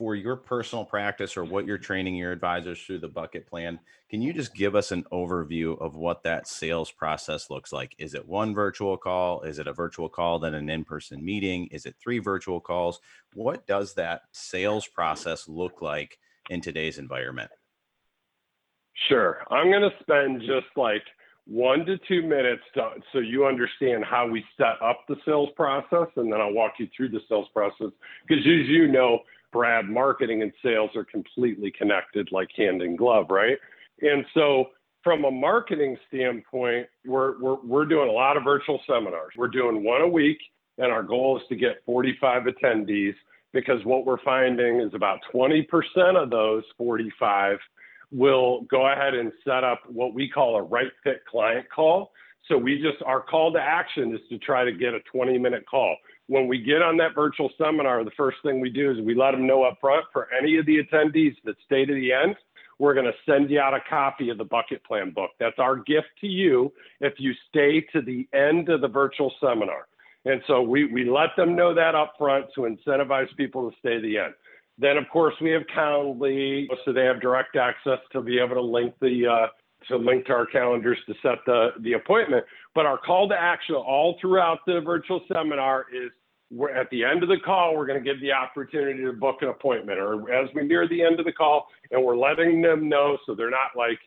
for 0.00 0.14
your 0.14 0.34
personal 0.34 0.82
practice 0.82 1.36
or 1.36 1.44
what 1.44 1.66
you're 1.66 1.76
mm-hmm. 1.76 1.84
training 1.84 2.14
your 2.14 2.32
advisors 2.32 2.82
through 2.82 2.98
the 2.98 3.06
bucket 3.06 3.46
plan, 3.46 3.78
can 4.08 4.22
you 4.22 4.32
just 4.32 4.54
give 4.54 4.74
us 4.74 4.92
an 4.92 5.04
overview 5.12 5.78
of 5.78 5.94
what 5.94 6.22
that 6.22 6.48
sales 6.48 6.90
process 6.90 7.50
looks 7.50 7.70
like? 7.70 7.94
Is 7.98 8.14
it 8.14 8.26
one 8.26 8.54
virtual 8.54 8.96
call? 8.96 9.42
Is 9.42 9.58
it 9.58 9.66
a 9.66 9.74
virtual 9.74 10.08
call, 10.08 10.38
then 10.38 10.54
an 10.54 10.70
in 10.70 10.84
person 10.84 11.22
meeting? 11.22 11.66
Is 11.66 11.84
it 11.84 11.96
three 12.02 12.18
virtual 12.18 12.60
calls? 12.60 12.98
What 13.34 13.66
does 13.66 13.92
that 13.94 14.22
sales 14.32 14.86
process 14.86 15.46
look 15.46 15.82
like 15.82 16.18
in 16.48 16.62
today's 16.62 16.96
environment? 16.96 17.50
Sure. 19.06 19.42
I'm 19.50 19.70
going 19.70 19.82
to 19.82 19.90
spend 20.00 20.40
just 20.40 20.74
like 20.76 21.02
one 21.44 21.84
to 21.84 21.98
two 22.08 22.22
minutes 22.22 22.62
to, 22.72 22.88
so 23.12 23.18
you 23.18 23.44
understand 23.44 24.06
how 24.06 24.26
we 24.26 24.42
set 24.56 24.80
up 24.82 25.00
the 25.08 25.16
sales 25.26 25.50
process, 25.56 26.08
and 26.16 26.32
then 26.32 26.40
I'll 26.40 26.54
walk 26.54 26.74
you 26.78 26.88
through 26.96 27.10
the 27.10 27.20
sales 27.28 27.48
process. 27.52 27.90
Because 28.26 28.44
as 28.46 28.66
you 28.66 28.88
know, 28.88 29.20
Brad, 29.52 29.88
marketing 29.88 30.42
and 30.42 30.52
sales 30.62 30.90
are 30.94 31.04
completely 31.04 31.70
connected 31.70 32.28
like 32.32 32.48
hand 32.56 32.82
in 32.82 32.96
glove, 32.96 33.26
right? 33.30 33.58
And 34.02 34.24
so 34.34 34.66
from 35.02 35.24
a 35.24 35.30
marketing 35.30 35.96
standpoint, 36.08 36.86
we're, 37.06 37.40
we're, 37.40 37.60
we're 37.64 37.86
doing 37.86 38.08
a 38.08 38.12
lot 38.12 38.36
of 38.36 38.44
virtual 38.44 38.80
seminars. 38.86 39.32
We're 39.36 39.48
doing 39.48 39.82
one 39.82 40.02
a 40.02 40.08
week, 40.08 40.38
and 40.78 40.92
our 40.92 41.02
goal 41.02 41.38
is 41.38 41.42
to 41.48 41.56
get 41.56 41.82
45 41.86 42.44
attendees 42.44 43.14
because 43.52 43.84
what 43.84 44.04
we're 44.04 44.22
finding 44.22 44.80
is 44.80 44.94
about 44.94 45.20
20% 45.34 45.66
of 46.16 46.30
those 46.30 46.62
45 46.76 47.58
will 48.12 48.62
go 48.62 48.90
ahead 48.90 49.14
and 49.14 49.32
set 49.44 49.64
up 49.64 49.80
what 49.86 50.14
we 50.14 50.28
call 50.28 50.56
a 50.56 50.62
right 50.62 50.90
fit 51.02 51.22
client 51.28 51.66
call. 51.74 52.12
So 52.48 52.56
we 52.56 52.80
just, 52.80 53.02
our 53.04 53.20
call 53.20 53.52
to 53.52 53.60
action 53.60 54.14
is 54.14 54.20
to 54.30 54.38
try 54.38 54.64
to 54.64 54.72
get 54.72 54.94
a 54.94 55.00
20 55.12 55.38
minute 55.38 55.64
call 55.70 55.96
when 56.30 56.46
we 56.46 56.58
get 56.58 56.80
on 56.80 56.96
that 56.98 57.12
virtual 57.12 57.50
seminar, 57.58 58.04
the 58.04 58.12
first 58.16 58.36
thing 58.44 58.60
we 58.60 58.70
do 58.70 58.88
is 58.92 58.98
we 59.04 59.16
let 59.16 59.32
them 59.32 59.48
know 59.48 59.64
up 59.64 59.78
front 59.80 60.04
for 60.12 60.28
any 60.32 60.58
of 60.58 60.64
the 60.64 60.76
attendees 60.76 61.34
that 61.44 61.56
stay 61.66 61.84
to 61.84 61.92
the 61.92 62.12
end, 62.12 62.36
we're 62.78 62.94
going 62.94 63.06
to 63.06 63.12
send 63.26 63.50
you 63.50 63.58
out 63.58 63.74
a 63.74 63.80
copy 63.90 64.30
of 64.30 64.38
the 64.38 64.44
bucket 64.44 64.84
plan 64.84 65.10
book. 65.10 65.30
That's 65.40 65.58
our 65.58 65.74
gift 65.74 66.06
to 66.20 66.28
you 66.28 66.72
if 67.00 67.14
you 67.18 67.32
stay 67.48 67.80
to 67.92 68.00
the 68.00 68.28
end 68.32 68.68
of 68.68 68.80
the 68.80 68.86
virtual 68.86 69.32
seminar. 69.40 69.88
And 70.24 70.40
so 70.46 70.62
we, 70.62 70.84
we 70.84 71.10
let 71.10 71.30
them 71.36 71.56
know 71.56 71.74
that 71.74 71.96
up 71.96 72.14
front 72.16 72.46
to 72.54 72.60
incentivize 72.60 73.26
people 73.36 73.68
to 73.68 73.76
stay 73.80 73.96
to 73.96 74.00
the 74.00 74.18
end. 74.18 74.34
Then, 74.78 74.98
of 74.98 75.08
course, 75.12 75.34
we 75.40 75.50
have 75.50 75.62
Calendly, 75.76 76.68
so 76.84 76.92
they 76.92 77.06
have 77.06 77.20
direct 77.20 77.56
access 77.56 77.98
to 78.12 78.20
be 78.20 78.38
able 78.38 78.54
to 78.54 78.62
link 78.62 78.94
the 79.00 79.26
uh, 79.26 79.46
to 79.88 79.96
link 79.96 80.26
to 80.26 80.32
our 80.32 80.46
calendars 80.46 80.98
to 81.06 81.14
set 81.22 81.38
the 81.46 81.70
the 81.80 81.94
appointment. 81.94 82.44
But 82.74 82.86
our 82.86 82.98
call 82.98 83.28
to 83.28 83.34
action 83.34 83.74
all 83.74 84.16
throughout 84.20 84.58
the 84.66 84.80
virtual 84.80 85.20
seminar 85.32 85.86
is 85.92 86.10
we're 86.50 86.70
at 86.70 86.90
the 86.90 87.04
end 87.04 87.22
of 87.22 87.28
the 87.28 87.38
call, 87.44 87.76
we're 87.76 87.86
going 87.86 88.02
to 88.02 88.04
give 88.04 88.20
the 88.20 88.32
opportunity 88.32 89.02
to 89.02 89.12
book 89.12 89.36
an 89.42 89.48
appointment, 89.48 89.98
or 89.98 90.32
as 90.32 90.48
we 90.54 90.62
near 90.64 90.88
the 90.88 91.02
end 91.02 91.20
of 91.20 91.26
the 91.26 91.32
call, 91.32 91.68
and 91.90 92.04
we're 92.04 92.16
letting 92.16 92.60
them 92.60 92.88
know 92.88 93.18
so 93.24 93.34
they're 93.34 93.50
not 93.50 93.76
like 93.76 93.98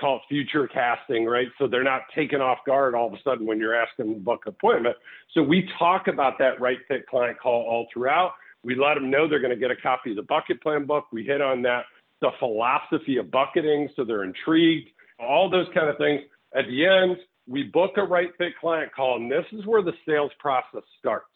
called 0.00 0.20
future 0.28 0.66
casting, 0.66 1.26
right? 1.26 1.48
So 1.58 1.68
they're 1.68 1.84
not 1.84 2.02
taken 2.14 2.40
off 2.40 2.58
guard 2.66 2.94
all 2.94 3.06
of 3.06 3.12
a 3.12 3.22
sudden 3.22 3.46
when 3.46 3.58
you're 3.58 3.74
asking 3.74 4.06
them 4.06 4.14
to 4.14 4.20
book 4.20 4.42
an 4.46 4.50
appointment. 4.50 4.96
So 5.32 5.42
we 5.42 5.68
talk 5.78 6.08
about 6.08 6.38
that 6.38 6.60
right 6.60 6.78
fit 6.88 7.06
client 7.06 7.38
call 7.38 7.62
all 7.62 7.86
throughout. 7.92 8.32
We 8.64 8.74
let 8.74 8.94
them 8.94 9.10
know 9.10 9.28
they're 9.28 9.40
going 9.40 9.54
to 9.54 9.60
get 9.60 9.70
a 9.70 9.76
copy 9.76 10.10
of 10.10 10.16
the 10.16 10.22
bucket 10.22 10.60
plan 10.62 10.86
book. 10.86 11.06
We 11.12 11.24
hit 11.24 11.40
on 11.40 11.62
that, 11.62 11.84
the 12.20 12.30
philosophy 12.38 13.16
of 13.18 13.30
bucketing, 13.30 13.90
so 13.94 14.04
they're 14.04 14.24
intrigued, 14.24 14.88
all 15.20 15.48
those 15.50 15.66
kind 15.74 15.88
of 15.88 15.98
things. 15.98 16.22
At 16.54 16.66
the 16.66 16.86
end, 16.86 17.18
we 17.46 17.64
book 17.64 17.92
a 17.96 18.02
right 18.02 18.30
fit 18.38 18.52
client 18.60 18.92
call, 18.94 19.16
and 19.16 19.30
this 19.30 19.44
is 19.52 19.66
where 19.66 19.82
the 19.82 19.92
sales 20.06 20.30
process 20.38 20.82
starts. 20.98 21.26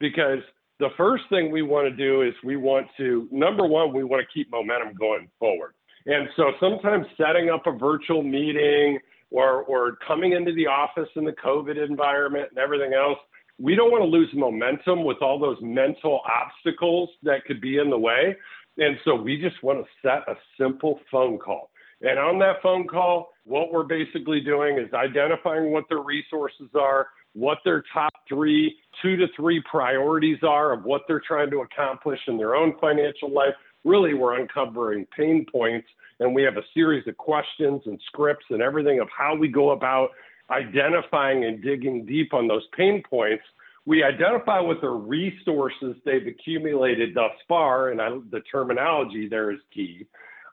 Because 0.00 0.38
the 0.78 0.88
first 0.96 1.24
thing 1.28 1.50
we 1.52 1.62
want 1.62 1.88
to 1.88 1.96
do 1.96 2.22
is 2.22 2.34
we 2.42 2.56
want 2.56 2.86
to 2.96 3.28
number 3.30 3.66
one 3.66 3.94
we 3.94 4.04
want 4.04 4.26
to 4.26 4.32
keep 4.32 4.50
momentum 4.50 4.94
going 4.98 5.28
forward. 5.38 5.74
And 6.06 6.28
so 6.36 6.52
sometimes 6.58 7.06
setting 7.16 7.50
up 7.50 7.66
a 7.66 7.72
virtual 7.72 8.22
meeting 8.22 8.98
or 9.30 9.62
or 9.62 9.96
coming 10.06 10.32
into 10.32 10.52
the 10.54 10.66
office 10.66 11.08
in 11.14 11.24
the 11.24 11.32
covid 11.32 11.82
environment 11.82 12.48
and 12.50 12.58
everything 12.58 12.92
else 12.92 13.18
we 13.58 13.74
don't 13.76 13.90
want 13.90 14.02
to 14.02 14.08
lose 14.08 14.28
momentum 14.34 15.04
with 15.04 15.18
all 15.20 15.38
those 15.38 15.58
mental 15.60 16.20
obstacles 16.26 17.10
that 17.22 17.44
could 17.46 17.60
be 17.60 17.78
in 17.78 17.90
the 17.90 17.98
way. 17.98 18.36
And 18.78 18.96
so 19.04 19.14
we 19.14 19.40
just 19.40 19.62
want 19.62 19.84
to 19.84 19.90
set 20.02 20.28
a 20.28 20.36
simple 20.58 20.98
phone 21.10 21.38
call. 21.38 21.70
And 22.00 22.18
on 22.18 22.38
that 22.40 22.62
phone 22.62 22.88
call 22.88 23.28
what 23.44 23.72
we're 23.72 23.84
basically 23.84 24.40
doing 24.40 24.78
is 24.78 24.92
identifying 24.94 25.72
what 25.72 25.84
their 25.88 26.02
resources 26.02 26.68
are 26.74 27.08
what 27.34 27.58
their 27.64 27.82
top 27.92 28.12
three, 28.28 28.76
two 29.00 29.16
to 29.16 29.26
three 29.36 29.62
priorities 29.70 30.38
are 30.42 30.72
of 30.72 30.84
what 30.84 31.02
they're 31.08 31.22
trying 31.26 31.50
to 31.50 31.60
accomplish 31.60 32.18
in 32.28 32.36
their 32.36 32.54
own 32.54 32.74
financial 32.80 33.32
life. 33.32 33.54
Really, 33.84 34.14
we're 34.14 34.38
uncovering 34.38 35.06
pain 35.16 35.46
points, 35.50 35.88
and 36.20 36.34
we 36.34 36.42
have 36.42 36.56
a 36.56 36.62
series 36.74 37.06
of 37.08 37.16
questions 37.16 37.82
and 37.86 37.98
scripts 38.06 38.46
and 38.50 38.62
everything 38.62 39.00
of 39.00 39.08
how 39.16 39.34
we 39.34 39.48
go 39.48 39.70
about 39.70 40.10
identifying 40.50 41.44
and 41.44 41.62
digging 41.62 42.04
deep 42.04 42.34
on 42.34 42.46
those 42.46 42.66
pain 42.76 43.02
points. 43.08 43.42
We 43.86 44.04
identify 44.04 44.60
what 44.60 44.80
the 44.80 44.90
resources 44.90 45.96
they've 46.04 46.26
accumulated 46.26 47.14
thus 47.14 47.32
far, 47.48 47.88
and 47.88 48.00
I, 48.00 48.10
the 48.30 48.40
terminology 48.52 49.26
there 49.28 49.50
is 49.50 49.58
key. 49.74 50.06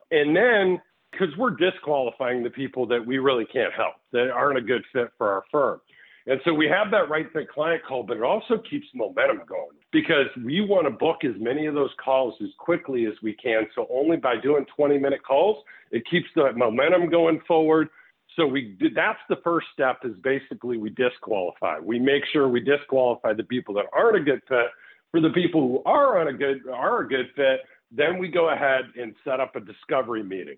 And 0.10 0.36
then 0.36 0.82
because 1.12 1.30
we're 1.38 1.52
disqualifying 1.52 2.44
the 2.44 2.50
people 2.50 2.86
that 2.88 3.06
we 3.06 3.18
really 3.18 3.46
can't 3.46 3.74
help, 3.74 3.96
that 4.12 4.30
aren't 4.30 4.58
a 4.58 4.62
good 4.62 4.84
fit 4.94 5.10
for 5.18 5.32
our 5.32 5.44
firm. 5.52 5.82
And 6.28 6.40
so 6.46 6.54
we 6.54 6.68
have 6.68 6.92
that 6.92 7.10
right 7.10 7.26
fit 7.34 7.50
client 7.50 7.82
call, 7.88 8.04
but 8.04 8.18
it 8.18 8.24
also 8.24 8.62
keeps 8.70 8.86
momentum 8.94 9.42
going 9.48 9.78
because 9.92 10.28
we 10.46 10.62
want 10.62 10.86
to 10.86 10.92
book 10.92 11.24
as 11.24 11.40
many 11.40 11.66
of 11.66 11.74
those 11.74 11.90
calls 12.04 12.36
as 12.42 12.50
quickly 12.60 13.06
as 13.06 13.14
we 13.24 13.34
can. 13.34 13.68
So 13.74 13.88
only 13.90 14.18
by 14.18 14.36
doing 14.42 14.66
20 14.76 15.00
minute 15.00 15.22
calls, 15.26 15.64
it 15.92 16.04
keeps 16.10 16.28
the 16.36 16.52
momentum 16.54 17.10
going 17.10 17.42
forward. 17.48 17.90
So 18.36 18.46
we 18.46 18.78
that's 18.96 19.20
the 19.28 19.38
first 19.44 19.68
step 19.74 20.02
is 20.04 20.14
basically 20.22 20.78
we 20.78 20.92
disqualify. 20.92 21.80
We 21.80 21.98
make 21.98 22.24
sure 22.32 22.48
we 22.48 22.60
disqualify 22.60 23.34
the 23.34 23.44
people 23.44 23.74
that 23.76 23.86
aren't 23.92 24.18
a 24.18 24.24
good 24.24 24.42
fit. 24.48 24.68
For 25.12 25.20
the 25.20 25.32
people 25.32 25.62
who 25.62 25.84
are 25.86 26.20
on 26.20 26.28
a 26.28 26.34
good 26.34 26.62
are 26.72 27.02
a 27.02 27.08
good 27.08 27.30
fit, 27.36 27.62
then 27.92 28.20
we 28.20 28.28
go 28.28 28.52
ahead 28.52 28.82
and 28.96 29.16
set 29.24 29.40
up 29.40 29.56
a 29.56 29.60
discovery 29.60 30.22
meeting. 30.22 30.58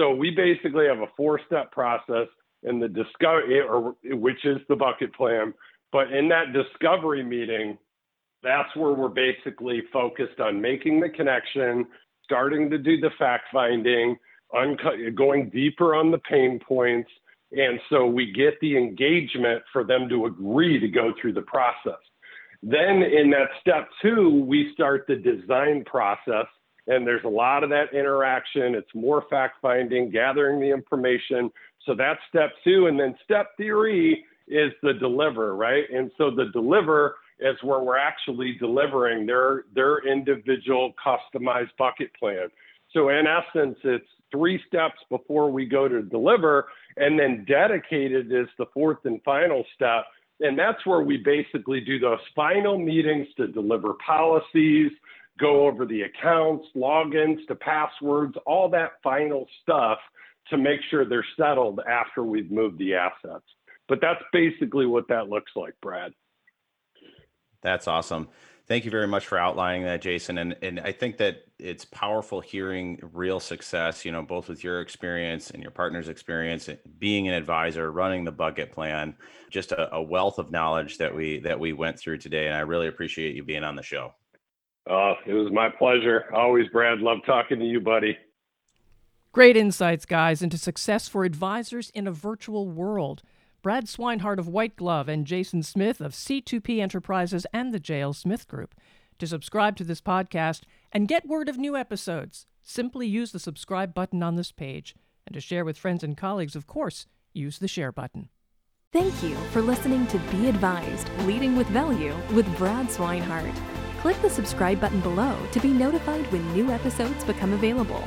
So 0.00 0.14
we 0.14 0.30
basically 0.30 0.86
have 0.86 1.00
a 1.00 1.12
four-step 1.14 1.72
process 1.72 2.26
in 2.62 2.80
the 2.80 2.88
discovery, 2.88 3.60
eh, 3.60 3.62
or 3.62 3.94
which 4.04 4.44
is 4.46 4.56
the 4.68 4.76
bucket 4.76 5.14
plan. 5.14 5.52
But 5.92 6.10
in 6.10 6.26
that 6.30 6.54
discovery 6.54 7.22
meeting, 7.22 7.76
that's 8.42 8.74
where 8.74 8.94
we're 8.94 9.08
basically 9.08 9.82
focused 9.92 10.40
on 10.40 10.58
making 10.58 11.00
the 11.00 11.10
connection, 11.10 11.86
starting 12.24 12.70
to 12.70 12.78
do 12.78 12.98
the 12.98 13.10
fact 13.18 13.44
finding, 13.52 14.16
unco- 14.56 15.10
going 15.14 15.50
deeper 15.50 15.94
on 15.94 16.10
the 16.10 16.18
pain 16.18 16.58
points. 16.66 17.10
And 17.52 17.78
so 17.90 18.06
we 18.06 18.32
get 18.32 18.54
the 18.62 18.78
engagement 18.78 19.62
for 19.70 19.84
them 19.84 20.08
to 20.08 20.24
agree 20.26 20.80
to 20.80 20.88
go 20.88 21.12
through 21.20 21.34
the 21.34 21.42
process. 21.42 22.00
Then 22.62 23.02
in 23.02 23.30
that 23.30 23.48
step 23.60 23.88
two, 24.00 24.44
we 24.46 24.72
start 24.72 25.04
the 25.08 25.16
design 25.16 25.84
process. 25.84 26.46
And 26.90 27.06
there's 27.06 27.24
a 27.24 27.28
lot 27.28 27.62
of 27.62 27.70
that 27.70 27.94
interaction. 27.94 28.74
It's 28.74 28.94
more 28.94 29.24
fact 29.30 29.56
finding, 29.62 30.10
gathering 30.10 30.60
the 30.60 30.70
information, 30.70 31.50
so 31.86 31.94
that's 31.94 32.20
step 32.28 32.50
two. 32.62 32.86
And 32.86 32.98
then 32.98 33.14
step 33.24 33.52
three 33.56 34.24
is 34.48 34.72
the 34.82 34.94
deliver, 34.94 35.56
right? 35.56 35.84
And 35.92 36.10
so 36.18 36.30
the 36.30 36.46
deliver 36.52 37.16
is 37.38 37.56
where 37.62 37.80
we're 37.80 37.96
actually 37.96 38.56
delivering 38.58 39.26
their 39.26 39.64
their 39.74 40.06
individual 40.06 40.92
customized 41.04 41.70
bucket 41.78 42.10
plan. 42.18 42.48
So 42.92 43.08
in 43.08 43.24
essence, 43.26 43.78
it's 43.84 44.06
three 44.30 44.60
steps 44.66 44.98
before 45.08 45.50
we 45.50 45.64
go 45.66 45.88
to 45.88 46.02
deliver, 46.02 46.66
and 46.96 47.18
then 47.18 47.44
dedicated 47.48 48.32
is 48.32 48.48
the 48.58 48.66
fourth 48.74 48.98
and 49.04 49.22
final 49.22 49.64
step. 49.74 50.04
And 50.40 50.58
that's 50.58 50.84
where 50.86 51.02
we 51.02 51.18
basically 51.18 51.80
do 51.80 51.98
those 51.98 52.18
final 52.34 52.78
meetings 52.78 53.28
to 53.36 53.46
deliver 53.46 53.94
policies, 54.04 54.90
go 55.40 55.66
over 55.66 55.86
the 55.86 56.02
accounts, 56.02 56.66
logins 56.76 57.46
to 57.48 57.54
passwords, 57.54 58.34
all 58.46 58.68
that 58.70 58.92
final 59.02 59.46
stuff 59.62 59.98
to 60.48 60.58
make 60.58 60.80
sure 60.90 61.04
they're 61.04 61.24
settled 61.38 61.80
after 61.88 62.22
we've 62.22 62.50
moved 62.50 62.78
the 62.78 62.94
assets. 62.94 63.44
But 63.88 64.00
that's 64.00 64.22
basically 64.32 64.86
what 64.86 65.08
that 65.08 65.28
looks 65.28 65.52
like, 65.56 65.74
Brad. 65.80 66.12
That's 67.62 67.88
awesome. 67.88 68.28
Thank 68.66 68.84
you 68.84 68.90
very 68.92 69.08
much 69.08 69.26
for 69.26 69.36
outlining 69.36 69.82
that, 69.82 70.00
Jason. 70.00 70.38
And 70.38 70.56
and 70.62 70.78
I 70.78 70.92
think 70.92 71.16
that 71.16 71.44
it's 71.58 71.84
powerful 71.84 72.40
hearing 72.40 73.00
real 73.12 73.40
success, 73.40 74.04
you 74.04 74.12
know, 74.12 74.22
both 74.22 74.48
with 74.48 74.62
your 74.62 74.80
experience 74.80 75.50
and 75.50 75.60
your 75.60 75.72
partner's 75.72 76.08
experience, 76.08 76.68
being 76.98 77.26
an 77.26 77.34
advisor, 77.34 77.90
running 77.90 78.24
the 78.24 78.30
bucket 78.30 78.70
plan, 78.70 79.16
just 79.50 79.72
a, 79.72 79.92
a 79.96 80.00
wealth 80.00 80.38
of 80.38 80.52
knowledge 80.52 80.98
that 80.98 81.12
we 81.12 81.40
that 81.40 81.58
we 81.58 81.72
went 81.72 81.98
through 81.98 82.18
today. 82.18 82.46
And 82.46 82.54
I 82.54 82.60
really 82.60 82.86
appreciate 82.86 83.34
you 83.34 83.42
being 83.42 83.64
on 83.64 83.74
the 83.74 83.82
show. 83.82 84.14
Oh, 84.88 85.14
it 85.26 85.34
was 85.34 85.52
my 85.52 85.68
pleasure. 85.68 86.24
Always, 86.34 86.68
Brad. 86.68 87.00
Love 87.00 87.18
talking 87.26 87.58
to 87.58 87.64
you, 87.64 87.80
buddy. 87.80 88.16
Great 89.32 89.56
insights, 89.56 90.06
guys, 90.06 90.42
into 90.42 90.58
success 90.58 91.06
for 91.06 91.24
advisors 91.24 91.90
in 91.90 92.08
a 92.08 92.12
virtual 92.12 92.68
world. 92.68 93.22
Brad 93.62 93.84
Swinehart 93.84 94.38
of 94.38 94.48
White 94.48 94.74
Glove 94.74 95.08
and 95.08 95.26
Jason 95.26 95.62
Smith 95.62 96.00
of 96.00 96.12
C2P 96.12 96.80
Enterprises 96.80 97.46
and 97.52 97.72
the 97.72 97.78
JL 97.78 98.14
Smith 98.14 98.48
Group. 98.48 98.74
To 99.18 99.26
subscribe 99.26 99.76
to 99.76 99.84
this 99.84 100.00
podcast 100.00 100.62
and 100.90 101.06
get 101.06 101.28
word 101.28 101.48
of 101.48 101.58
new 101.58 101.76
episodes, 101.76 102.46
simply 102.62 103.06
use 103.06 103.32
the 103.32 103.38
subscribe 103.38 103.92
button 103.92 104.22
on 104.22 104.36
this 104.36 104.50
page. 104.50 104.96
And 105.26 105.34
to 105.34 105.40
share 105.40 105.64
with 105.64 105.78
friends 105.78 106.02
and 106.02 106.16
colleagues, 106.16 106.56
of 106.56 106.66
course, 106.66 107.06
use 107.34 107.58
the 107.58 107.68
share 107.68 107.92
button. 107.92 108.30
Thank 108.92 109.22
you 109.22 109.36
for 109.52 109.62
listening 109.62 110.06
to 110.08 110.18
Be 110.32 110.48
Advised 110.48 111.08
Leading 111.20 111.54
with 111.54 111.68
Value 111.68 112.16
with 112.32 112.46
Brad 112.56 112.88
Swinehart. 112.88 113.54
Click 114.00 114.22
the 114.22 114.30
subscribe 114.30 114.80
button 114.80 115.00
below 115.00 115.36
to 115.52 115.60
be 115.60 115.68
notified 115.68 116.26
when 116.32 116.54
new 116.54 116.70
episodes 116.70 117.22
become 117.22 117.52
available. 117.52 118.02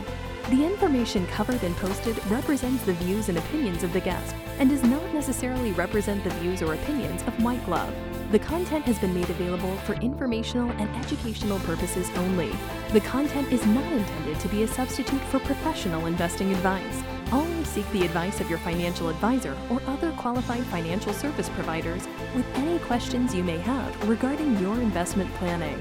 The 0.50 0.66
information 0.66 1.28
covered 1.28 1.62
and 1.62 1.78
posted 1.78 2.18
represents 2.32 2.84
the 2.84 2.94
views 2.94 3.30
and 3.30 3.38
opinions 3.38 3.84
of 3.84 3.94
the 3.94 4.00
guest 4.00 4.36
and 4.58 4.72
does 4.72 4.82
not 4.82 5.14
necessarily 5.14 5.72
represent 5.74 6.24
the 6.24 6.32
views 6.32 6.64
or 6.64 6.74
opinions 6.74 7.22
of 7.22 7.44
White 7.44 7.64
Glove. 7.68 7.94
The 8.32 8.40
content 8.40 8.86
has 8.86 8.98
been 8.98 9.14
made 9.14 9.30
available 9.30 9.76
for 9.86 9.94
informational 9.94 10.72
and 10.72 10.90
educational 10.96 11.60
purposes 11.60 12.10
only. 12.16 12.52
The 12.92 13.02
content 13.02 13.54
is 13.54 13.64
not 13.68 13.92
intended 13.94 14.40
to 14.40 14.48
be 14.48 14.64
a 14.64 14.68
substitute 14.68 15.22
for 15.26 15.38
professional 15.42 16.08
investing 16.08 16.52
advice. 16.52 17.04
Always 17.34 17.68
seek 17.68 17.92
the 17.92 18.06
advice 18.06 18.42
of 18.42 18.50
your 18.50 18.60
financial 18.60 19.10
advisor 19.10 19.58
or 19.72 19.82
other 19.88 20.12
qualified 20.12 20.64
financial 20.66 21.14
service 21.14 21.50
providers 21.50 22.08
with 22.36 22.46
any 22.54 22.78
questions 22.78 23.34
you 23.34 23.44
may 23.44 23.58
have 23.58 24.08
regarding 24.08 24.60
your 24.60 24.76
investment 24.76 25.34
planning. 25.38 25.80